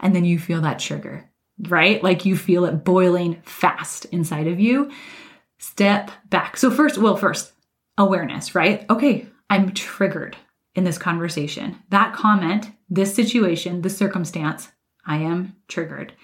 And 0.00 0.14
then 0.14 0.24
you 0.24 0.38
feel 0.38 0.60
that 0.62 0.78
trigger, 0.78 1.30
right? 1.68 2.02
Like 2.02 2.24
you 2.24 2.36
feel 2.36 2.64
it 2.64 2.84
boiling 2.84 3.40
fast 3.44 4.04
inside 4.06 4.46
of 4.46 4.60
you. 4.60 4.90
Step 5.58 6.10
back. 6.28 6.56
So, 6.56 6.70
first, 6.70 6.98
well, 6.98 7.16
first, 7.16 7.52
awareness, 7.96 8.54
right? 8.54 8.84
Okay, 8.90 9.26
I'm 9.48 9.72
triggered 9.72 10.36
in 10.74 10.84
this 10.84 10.98
conversation. 10.98 11.78
That 11.90 12.14
comment, 12.14 12.70
this 12.88 13.14
situation, 13.14 13.82
this 13.82 13.96
circumstance, 13.96 14.72
I 15.06 15.18
am 15.18 15.56
triggered. 15.68 16.14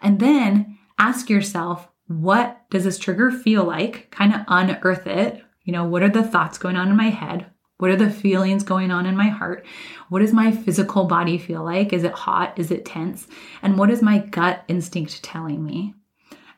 And 0.00 0.18
then 0.18 0.78
ask 0.98 1.30
yourself, 1.30 1.88
what 2.06 2.68
does 2.70 2.84
this 2.84 2.98
trigger 2.98 3.30
feel 3.30 3.64
like? 3.64 4.10
Kind 4.10 4.34
of 4.34 4.40
unearth 4.48 5.06
it. 5.06 5.42
You 5.64 5.72
know, 5.72 5.84
what 5.84 6.02
are 6.02 6.08
the 6.08 6.22
thoughts 6.22 6.58
going 6.58 6.76
on 6.76 6.88
in 6.88 6.96
my 6.96 7.10
head? 7.10 7.46
What 7.78 7.90
are 7.92 7.96
the 7.96 8.10
feelings 8.10 8.64
going 8.64 8.90
on 8.90 9.06
in 9.06 9.16
my 9.16 9.28
heart? 9.28 9.64
What 10.08 10.18
does 10.20 10.32
my 10.32 10.50
physical 10.50 11.04
body 11.04 11.38
feel 11.38 11.64
like? 11.64 11.92
Is 11.92 12.02
it 12.04 12.12
hot? 12.12 12.58
Is 12.58 12.70
it 12.70 12.84
tense? 12.84 13.28
And 13.62 13.78
what 13.78 13.90
is 13.90 14.02
my 14.02 14.18
gut 14.18 14.64
instinct 14.68 15.22
telling 15.22 15.64
me? 15.64 15.94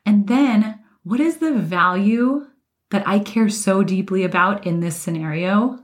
And 0.07 0.27
then, 0.27 0.81
what 1.05 1.21
is 1.21 1.37
the 1.37 1.53
value 1.53 2.47
that 2.91 3.07
I 3.07 3.19
care 3.19 3.51
so 3.51 3.83
deeply 3.83 4.25
about 4.25 4.67
in 4.67 4.81
this 4.81 4.97
scenario 4.97 5.79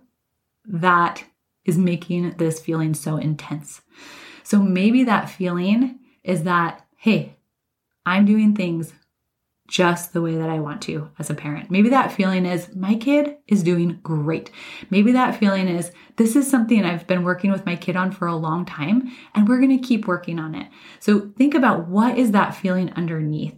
that 0.65 1.25
is 1.65 1.77
making 1.77 2.33
this 2.39 2.59
feeling 2.59 2.95
so 2.95 3.19
intense? 3.19 3.83
So 4.43 4.63
maybe 4.63 5.05
that 5.05 5.29
feeling 5.29 5.99
is 6.25 6.45
that, 6.45 6.87
hey, 6.97 7.37
I'm 8.07 8.25
doing 8.25 8.55
things 8.55 8.95
just 9.69 10.13
the 10.13 10.23
way 10.23 10.37
that 10.37 10.49
I 10.49 10.61
want 10.61 10.83
to 10.83 11.11
as 11.19 11.31
a 11.31 11.35
parent. 11.35 11.71
Maybe 11.71 11.89
that 11.91 12.13
feeling 12.13 12.47
is 12.47 12.75
my 12.75 12.95
kid 12.95 13.37
is 13.47 13.63
doing 13.63 13.99
great. 14.03 14.51
Maybe 14.91 15.13
that 15.13 15.39
feeling 15.39 15.69
is 15.69 15.91
this 16.17 16.37
is 16.37 16.49
something 16.49 16.85
I've 16.85 17.07
been 17.07 17.25
working 17.25 17.51
with 17.51 17.67
my 17.67 17.77
kid 17.77 17.97
on 17.97 18.13
for 18.13 18.27
a 18.27 18.37
long 18.37 18.65
time 18.65 19.13
and 19.35 19.49
we're 19.49 19.61
going 19.61 19.77
to 19.79 19.87
keep 19.87 20.07
working 20.07 20.39
on 20.39 20.55
it. 20.55 20.69
So 21.01 21.33
think 21.37 21.55
about 21.55 21.89
what 21.89 22.19
is 22.19 22.33
that 22.33 22.55
feeling 22.55 22.93
underneath? 22.95 23.57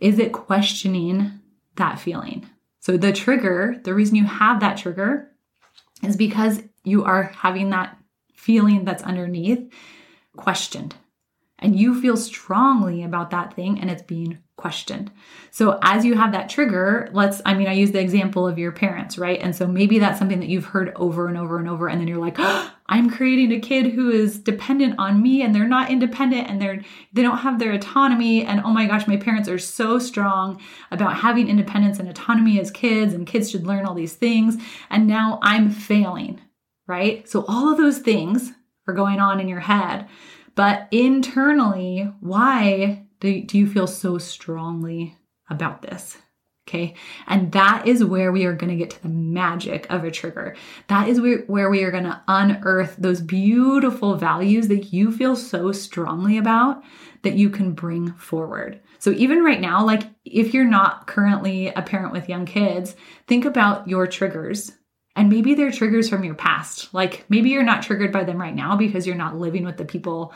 Is 0.00 0.18
it 0.18 0.32
questioning 0.32 1.40
that 1.76 1.98
feeling? 1.98 2.48
So 2.80 2.96
the 2.96 3.12
trigger, 3.12 3.76
the 3.84 3.94
reason 3.94 4.16
you 4.16 4.24
have 4.24 4.60
that 4.60 4.78
trigger 4.78 5.30
is 6.02 6.16
because 6.16 6.62
you 6.84 7.04
are 7.04 7.24
having 7.24 7.70
that 7.70 7.98
feeling 8.34 8.84
that's 8.84 9.02
underneath 9.02 9.70
questioned. 10.36 10.94
And 11.60 11.78
you 11.78 12.00
feel 12.00 12.16
strongly 12.16 13.02
about 13.02 13.30
that 13.30 13.54
thing 13.54 13.80
and 13.80 13.90
it's 13.90 14.02
being 14.02 14.38
questioned. 14.60 15.10
So 15.50 15.78
as 15.82 16.04
you 16.04 16.14
have 16.16 16.32
that 16.32 16.50
trigger, 16.50 17.08
let's 17.12 17.40
I 17.46 17.54
mean 17.54 17.66
I 17.66 17.72
use 17.72 17.92
the 17.92 18.00
example 18.00 18.46
of 18.46 18.58
your 18.58 18.72
parents, 18.72 19.16
right? 19.16 19.40
And 19.40 19.56
so 19.56 19.66
maybe 19.66 19.98
that's 19.98 20.18
something 20.18 20.40
that 20.40 20.50
you've 20.50 20.66
heard 20.66 20.92
over 20.96 21.28
and 21.28 21.38
over 21.38 21.58
and 21.58 21.68
over 21.68 21.88
and 21.88 21.98
then 21.98 22.06
you're 22.06 22.18
like, 22.18 22.36
oh, 22.38 22.70
"I'm 22.86 23.08
creating 23.08 23.52
a 23.52 23.60
kid 23.60 23.92
who 23.92 24.10
is 24.10 24.38
dependent 24.38 24.96
on 24.98 25.22
me 25.22 25.40
and 25.42 25.54
they're 25.54 25.66
not 25.66 25.90
independent 25.90 26.48
and 26.50 26.60
they're 26.60 26.82
they 27.12 27.22
don't 27.22 27.38
have 27.38 27.58
their 27.58 27.72
autonomy 27.72 28.44
and 28.44 28.60
oh 28.64 28.70
my 28.70 28.86
gosh, 28.86 29.06
my 29.06 29.16
parents 29.16 29.48
are 29.48 29.58
so 29.58 29.98
strong 29.98 30.60
about 30.90 31.16
having 31.16 31.48
independence 31.48 31.98
and 31.98 32.08
autonomy 32.08 32.60
as 32.60 32.70
kids 32.70 33.14
and 33.14 33.26
kids 33.26 33.50
should 33.50 33.66
learn 33.66 33.86
all 33.86 33.94
these 33.94 34.14
things 34.14 34.56
and 34.90 35.06
now 35.06 35.38
I'm 35.42 35.70
failing." 35.70 36.40
Right? 36.86 37.26
So 37.28 37.44
all 37.48 37.70
of 37.70 37.78
those 37.78 37.98
things 37.98 38.52
are 38.86 38.94
going 38.94 39.20
on 39.20 39.40
in 39.40 39.48
your 39.48 39.60
head. 39.60 40.06
But 40.60 40.88
internally, 40.90 42.12
why 42.20 43.06
do, 43.18 43.40
do 43.40 43.56
you 43.56 43.66
feel 43.66 43.86
so 43.86 44.18
strongly 44.18 45.16
about 45.48 45.80
this? 45.80 46.18
Okay. 46.68 46.96
And 47.26 47.50
that 47.52 47.88
is 47.88 48.04
where 48.04 48.30
we 48.30 48.44
are 48.44 48.52
going 48.52 48.68
to 48.68 48.76
get 48.76 48.90
to 48.90 49.02
the 49.02 49.08
magic 49.08 49.86
of 49.88 50.04
a 50.04 50.10
trigger. 50.10 50.54
That 50.88 51.08
is 51.08 51.18
where, 51.18 51.38
where 51.46 51.70
we 51.70 51.82
are 51.82 51.90
going 51.90 52.04
to 52.04 52.20
unearth 52.28 52.96
those 52.98 53.22
beautiful 53.22 54.16
values 54.16 54.68
that 54.68 54.92
you 54.92 55.10
feel 55.10 55.34
so 55.34 55.72
strongly 55.72 56.36
about 56.36 56.82
that 57.22 57.36
you 57.36 57.48
can 57.48 57.72
bring 57.72 58.12
forward. 58.12 58.82
So 58.98 59.12
even 59.12 59.42
right 59.42 59.62
now, 59.62 59.82
like 59.82 60.02
if 60.26 60.52
you're 60.52 60.66
not 60.66 61.06
currently 61.06 61.68
a 61.68 61.80
parent 61.80 62.12
with 62.12 62.28
young 62.28 62.44
kids, 62.44 62.96
think 63.26 63.46
about 63.46 63.88
your 63.88 64.06
triggers. 64.06 64.72
And 65.16 65.28
maybe 65.28 65.54
they're 65.54 65.72
triggers 65.72 66.08
from 66.08 66.24
your 66.24 66.34
past. 66.34 66.92
Like 66.94 67.24
maybe 67.28 67.50
you're 67.50 67.62
not 67.62 67.82
triggered 67.82 68.12
by 68.12 68.24
them 68.24 68.40
right 68.40 68.54
now 68.54 68.76
because 68.76 69.06
you're 69.06 69.16
not 69.16 69.36
living 69.36 69.64
with 69.64 69.76
the 69.76 69.84
people 69.84 70.32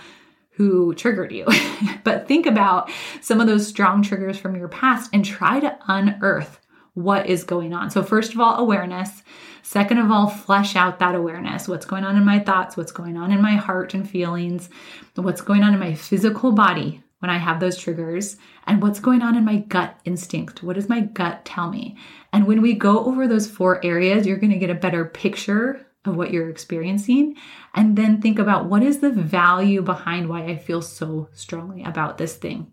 who 0.51 0.95
triggered 0.95 1.33
you. 1.33 1.47
but 2.05 2.29
think 2.29 2.47
about 2.47 2.91
some 3.21 3.41
of 3.41 3.47
those 3.47 3.67
strong 3.67 4.03
triggers 4.03 4.39
from 4.39 4.57
your 4.57 4.69
past 4.69 5.11
and 5.13 5.25
try 5.25 5.61
to 5.61 5.79
unearth 5.89 6.61
what 6.95 7.27
is 7.27 7.45
going 7.45 7.73
on. 7.73 7.91
So, 7.91 8.03
first 8.03 8.35
of 8.35 8.41
all, 8.41 8.57
awareness. 8.57 9.23
Second 9.63 9.99
of 9.99 10.11
all, 10.11 10.29
flesh 10.29 10.77
out 10.77 10.99
that 10.99 11.15
awareness. 11.15 11.67
What's 11.67 11.87
going 11.87 12.05
on 12.05 12.17
in 12.17 12.25
my 12.25 12.39
thoughts? 12.39 12.77
What's 12.77 12.93
going 12.93 13.17
on 13.17 13.33
in 13.33 13.41
my 13.41 13.55
heart 13.55 13.95
and 13.95 14.09
feelings? 14.09 14.69
What's 15.15 15.41
going 15.41 15.63
on 15.63 15.73
in 15.73 15.81
my 15.81 15.95
physical 15.95 16.53
body 16.53 17.03
when 17.25 17.31
I 17.31 17.39
have 17.39 17.59
those 17.59 17.79
triggers? 17.79 18.37
And 18.67 18.83
what's 18.83 19.01
going 19.01 19.23
on 19.23 19.35
in 19.35 19.47
my 19.47 19.57
gut 19.57 19.99
instinct? 20.05 20.63
What 20.63 20.75
does 20.75 20.91
my 20.91 21.01
gut 21.01 21.47
tell 21.47 21.71
me? 21.71 21.97
And 22.35 22.47
when 22.47 22.61
we 22.61 22.75
go 22.75 23.03
over 23.07 23.27
those 23.27 23.51
four 23.51 23.83
areas, 23.83 24.27
you're 24.27 24.37
going 24.37 24.53
to 24.53 24.59
get 24.59 24.69
a 24.69 24.75
better 24.75 25.07
picture 25.07 25.87
of 26.05 26.17
what 26.17 26.31
you're 26.31 26.51
experiencing 26.51 27.37
and 27.75 27.97
then 27.97 28.21
think 28.21 28.39
about 28.39 28.67
what 28.67 28.83
is 28.83 28.99
the 28.99 29.09
value 29.09 29.81
behind 29.81 30.29
why 30.29 30.45
I 30.45 30.59
feel 30.59 30.83
so 30.83 31.31
strongly 31.33 31.83
about 31.83 32.19
this 32.19 32.37
thing. 32.37 32.71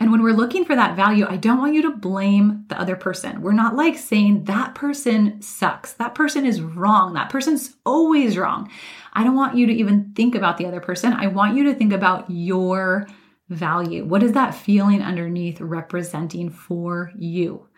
And 0.00 0.10
when 0.10 0.22
we're 0.22 0.32
looking 0.32 0.64
for 0.64 0.74
that 0.74 0.96
value, 0.96 1.26
I 1.28 1.36
don't 1.36 1.58
want 1.58 1.74
you 1.74 1.82
to 1.82 1.96
blame 1.96 2.64
the 2.68 2.80
other 2.80 2.96
person. 2.96 3.42
We're 3.42 3.52
not 3.52 3.76
like 3.76 3.98
saying 3.98 4.44
that 4.44 4.74
person 4.74 5.42
sucks. 5.42 5.92
That 5.94 6.14
person 6.14 6.46
is 6.46 6.62
wrong. 6.62 7.12
That 7.12 7.28
person's 7.28 7.76
always 7.84 8.38
wrong. 8.38 8.70
I 9.12 9.22
don't 9.22 9.34
want 9.34 9.56
you 9.56 9.66
to 9.66 9.72
even 9.72 10.12
think 10.14 10.34
about 10.34 10.56
the 10.56 10.66
other 10.66 10.80
person. 10.80 11.12
I 11.12 11.26
want 11.26 11.56
you 11.56 11.64
to 11.64 11.74
think 11.74 11.92
about 11.92 12.24
your 12.30 13.06
value. 13.48 14.04
What 14.04 14.22
is 14.22 14.32
that 14.32 14.54
feeling 14.54 15.02
underneath 15.02 15.60
representing 15.60 16.50
for 16.50 17.12
you? 17.16 17.68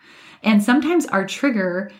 And 0.43 0.63
sometimes 0.63 1.05
our 1.07 1.25
trigger 1.25 1.91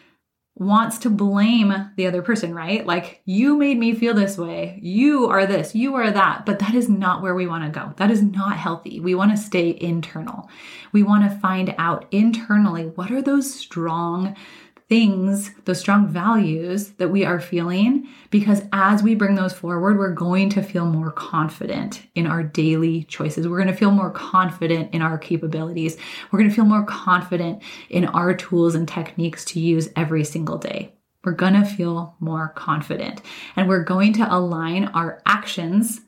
wants 0.55 0.97
to 0.97 1.10
blame 1.10 1.73
the 1.95 2.05
other 2.05 2.21
person, 2.21 2.53
right? 2.53 2.86
Like, 2.86 3.21
you 3.23 3.55
made 3.55 3.77
me 3.77 3.93
feel 3.93 4.13
this 4.13 4.38
way. 4.38 4.77
You 4.82 5.27
are 5.27 5.45
this, 5.45 5.73
you 5.73 5.95
are 5.95 6.12
that. 6.12 6.45
But 6.45 6.60
that 6.60 6.73
is 6.75 6.89
not 6.89 7.21
where 7.21 7.34
we 7.34 7.47
want 7.47 7.63
to 7.63 7.79
go. 7.79 7.93
That 7.95 8.12
is 8.12 8.21
not 8.21 8.58
healthy. 8.58 8.99
We 8.99 9.15
want 9.15 9.32
to 9.32 9.38
stay 9.38 9.77
internal. 9.79 10.49
We 10.91 11.01
want 11.01 11.29
to 11.29 11.39
find 11.39 11.73
out 11.77 12.08
internally 12.12 12.88
what 12.88 13.10
are 13.10 13.21
those 13.21 13.53
strong 13.53 14.36
things, 14.89 15.52
those 15.65 15.80
strong 15.80 16.08
values 16.08 16.89
that 16.93 17.10
we 17.10 17.23
are 17.23 17.39
feeling, 17.39 18.08
because 18.32 18.63
as 18.73 19.04
we 19.04 19.13
bring 19.13 19.36
those 19.36 19.54
forward, 19.54 19.99
we're 19.99 20.13
going 20.13 20.49
to 20.49 20.63
feel 20.63 20.88
more 20.88 21.12
confident 21.12 22.02
in 22.15 22.25
our 22.25 22.41
daily 22.41 23.04
choices. 23.04 23.47
We're 23.47 23.58
going 23.58 23.67
to 23.67 23.75
feel 23.75 23.91
more 23.91 24.10
confident 24.10 24.93
in 24.93 25.04
our 25.04 25.19
capabilities. 25.19 25.95
We're 26.32 26.39
going 26.39 26.49
to 26.49 26.56
feel 26.56 26.65
more 26.65 26.86
confident 26.86 27.62
in 27.89 28.06
our 28.06 28.34
tools 28.34 28.73
and 28.73 28.88
techniques 28.88 29.45
to 29.45 29.60
use 29.60 29.89
every 29.95 30.23
single 30.23 30.58
day. 30.58 30.95
We're 31.23 31.34
going 31.34 31.54
to 31.54 31.65
feel 31.65 32.15
more 32.19 32.49
confident 32.56 33.21
and 33.56 33.69
we're 33.69 33.84
going 33.84 34.13
to 34.13 34.34
align 34.34 34.86
our 34.86 35.21
actions, 35.25 36.02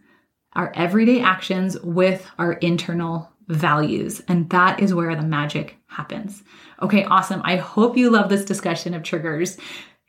our 0.54 0.72
everyday 0.76 1.22
actions 1.22 1.80
with 1.82 2.26
our 2.40 2.54
internal 2.54 3.31
values. 3.52 4.22
And 4.28 4.50
that 4.50 4.80
is 4.80 4.94
where 4.94 5.16
the 5.16 5.22
magic 5.22 5.78
happens. 5.88 6.44
Okay, 6.82 7.04
awesome. 7.04 7.42
I 7.44 7.58
hope 7.58 7.98
you 7.98 8.10
love 8.10 8.30
this 8.30 8.46
discussion 8.46 8.94
of 8.94 9.04
triggers. 9.04 9.58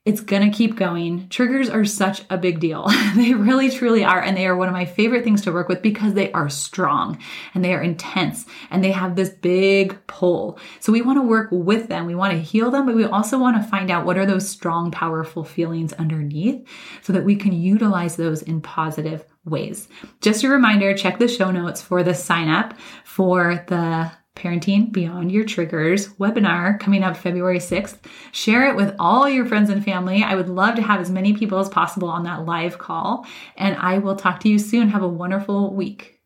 It's 0.05 0.21
gonna 0.21 0.51
keep 0.51 0.75
going. 0.75 1.29
Triggers 1.29 1.71
are 1.71 1.85
such 1.85 2.23
a 2.29 2.37
big 2.37 2.59
deal. 2.59 2.88
they 3.15 3.35
really 3.35 3.71
truly 3.71 4.03
are. 4.03 4.21
And 4.21 4.37
they 4.37 4.49
are 4.49 4.57
one 4.57 4.67
of 4.67 4.75
my 4.75 4.85
favorite 4.85 5.23
things 5.23 5.43
to 5.43 5.53
work 5.53 5.69
with 5.69 5.81
because 5.81 6.15
they 6.15 6.33
are 6.33 6.49
strong 6.49 7.19
and 7.55 7.65
they 7.65 7.73
are 7.73 7.81
intense 7.81 8.45
and 8.71 8.83
they 8.83 8.91
have 8.91 9.15
this 9.15 9.29
big 9.29 9.97
pull. 10.09 10.59
So 10.81 10.91
we 10.91 11.03
wanna 11.03 11.23
work 11.23 11.51
with 11.53 11.88
them. 11.88 12.07
We 12.07 12.17
wanna 12.17 12.38
heal 12.38 12.73
them, 12.73 12.87
but 12.87 12.97
we 12.97 13.05
also 13.05 13.38
wanna 13.38 13.62
find 13.62 13.93
out 13.93 14.05
what 14.05 14.19
are 14.19 14.27
those 14.27 14.49
strong, 14.49 14.91
powerful 14.91 15.45
feelings 15.45 15.93
underneath 15.93 16.67
so 17.03 17.12
that 17.12 17.25
we 17.25 17.37
can 17.37 17.53
utilize 17.53 18.17
those 18.17 18.43
in 18.43 18.61
positive 18.61 19.25
ways. 19.45 19.87
Just 20.21 20.43
a 20.43 20.49
reminder 20.49 20.95
check 20.97 21.21
the 21.21 21.29
show 21.29 21.53
notes 21.53 21.81
for 21.81 22.03
the 22.03 22.15
sign 22.15 22.49
up 22.49 22.75
for 23.05 23.65
the 23.69 24.11
Parenting 24.35 24.90
Beyond 24.92 25.31
Your 25.31 25.45
Triggers 25.45 26.09
webinar 26.14 26.81
coming 26.81 27.03
up 27.03 27.16
February 27.16 27.59
6th. 27.59 27.99
Share 28.33 28.68
it 28.68 28.77
with 28.77 28.95
all 28.99 29.29
your 29.29 29.47
friends 29.47 29.71
and 29.71 29.85
family. 29.85 30.23
I 30.23 30.35
would 30.35 30.49
love 30.49 30.75
to 30.77 30.83
have 30.83 31.01
as 31.01 31.11
many 31.11 31.35
people 31.35 31.59
as 31.59 31.68
possible 31.68 32.09
on 32.09 32.25
that 32.25 32.47
live 32.47 32.79
call. 32.79 33.27
And 33.57 33.77
I 33.77 33.99
will 33.99 34.16
talk 34.16 34.40
to 34.40 34.49
you 34.49 34.59
soon. 34.59 34.88
Have 34.88 35.03
a 35.03 35.09
wonderful 35.09 35.75
week. 35.75 36.22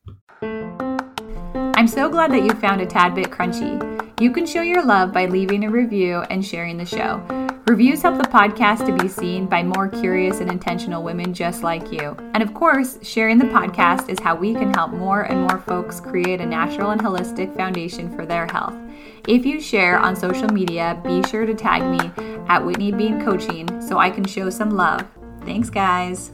I'm 1.76 1.86
so 1.86 2.08
glad 2.08 2.32
that 2.32 2.42
you 2.42 2.52
found 2.52 2.80
a 2.80 2.86
tad 2.86 3.14
bit 3.14 3.30
crunchy. 3.30 3.78
You 4.18 4.30
can 4.30 4.46
show 4.46 4.62
your 4.62 4.82
love 4.82 5.12
by 5.12 5.26
leaving 5.26 5.62
a 5.62 5.70
review 5.70 6.22
and 6.30 6.42
sharing 6.42 6.78
the 6.78 6.86
show. 6.86 7.22
Reviews 7.66 8.00
help 8.00 8.16
the 8.16 8.24
podcast 8.30 8.86
to 8.86 8.96
be 8.96 9.08
seen 9.08 9.44
by 9.44 9.62
more 9.62 9.86
curious 9.86 10.40
and 10.40 10.50
intentional 10.50 11.02
women 11.02 11.34
just 11.34 11.62
like 11.62 11.92
you. 11.92 12.16
And 12.32 12.42
of 12.42 12.54
course, 12.54 12.98
sharing 13.02 13.36
the 13.36 13.44
podcast 13.44 14.08
is 14.08 14.18
how 14.18 14.34
we 14.34 14.54
can 14.54 14.72
help 14.72 14.92
more 14.92 15.22
and 15.24 15.42
more 15.42 15.58
folks 15.58 16.00
create 16.00 16.40
a 16.40 16.46
natural 16.46 16.92
and 16.92 17.00
holistic 17.00 17.54
foundation 17.54 18.10
for 18.16 18.24
their 18.24 18.46
health. 18.46 18.74
If 19.28 19.44
you 19.44 19.60
share 19.60 19.98
on 19.98 20.16
social 20.16 20.48
media, 20.48 20.98
be 21.04 21.22
sure 21.24 21.44
to 21.44 21.54
tag 21.54 21.82
me 21.82 22.10
at 22.48 22.64
Whitney 22.64 22.90
Bean 22.90 23.22
Coaching 23.22 23.82
so 23.82 23.98
I 23.98 24.08
can 24.08 24.24
show 24.24 24.48
some 24.48 24.70
love. 24.70 25.04
Thanks, 25.44 25.68
guys. 25.68 26.30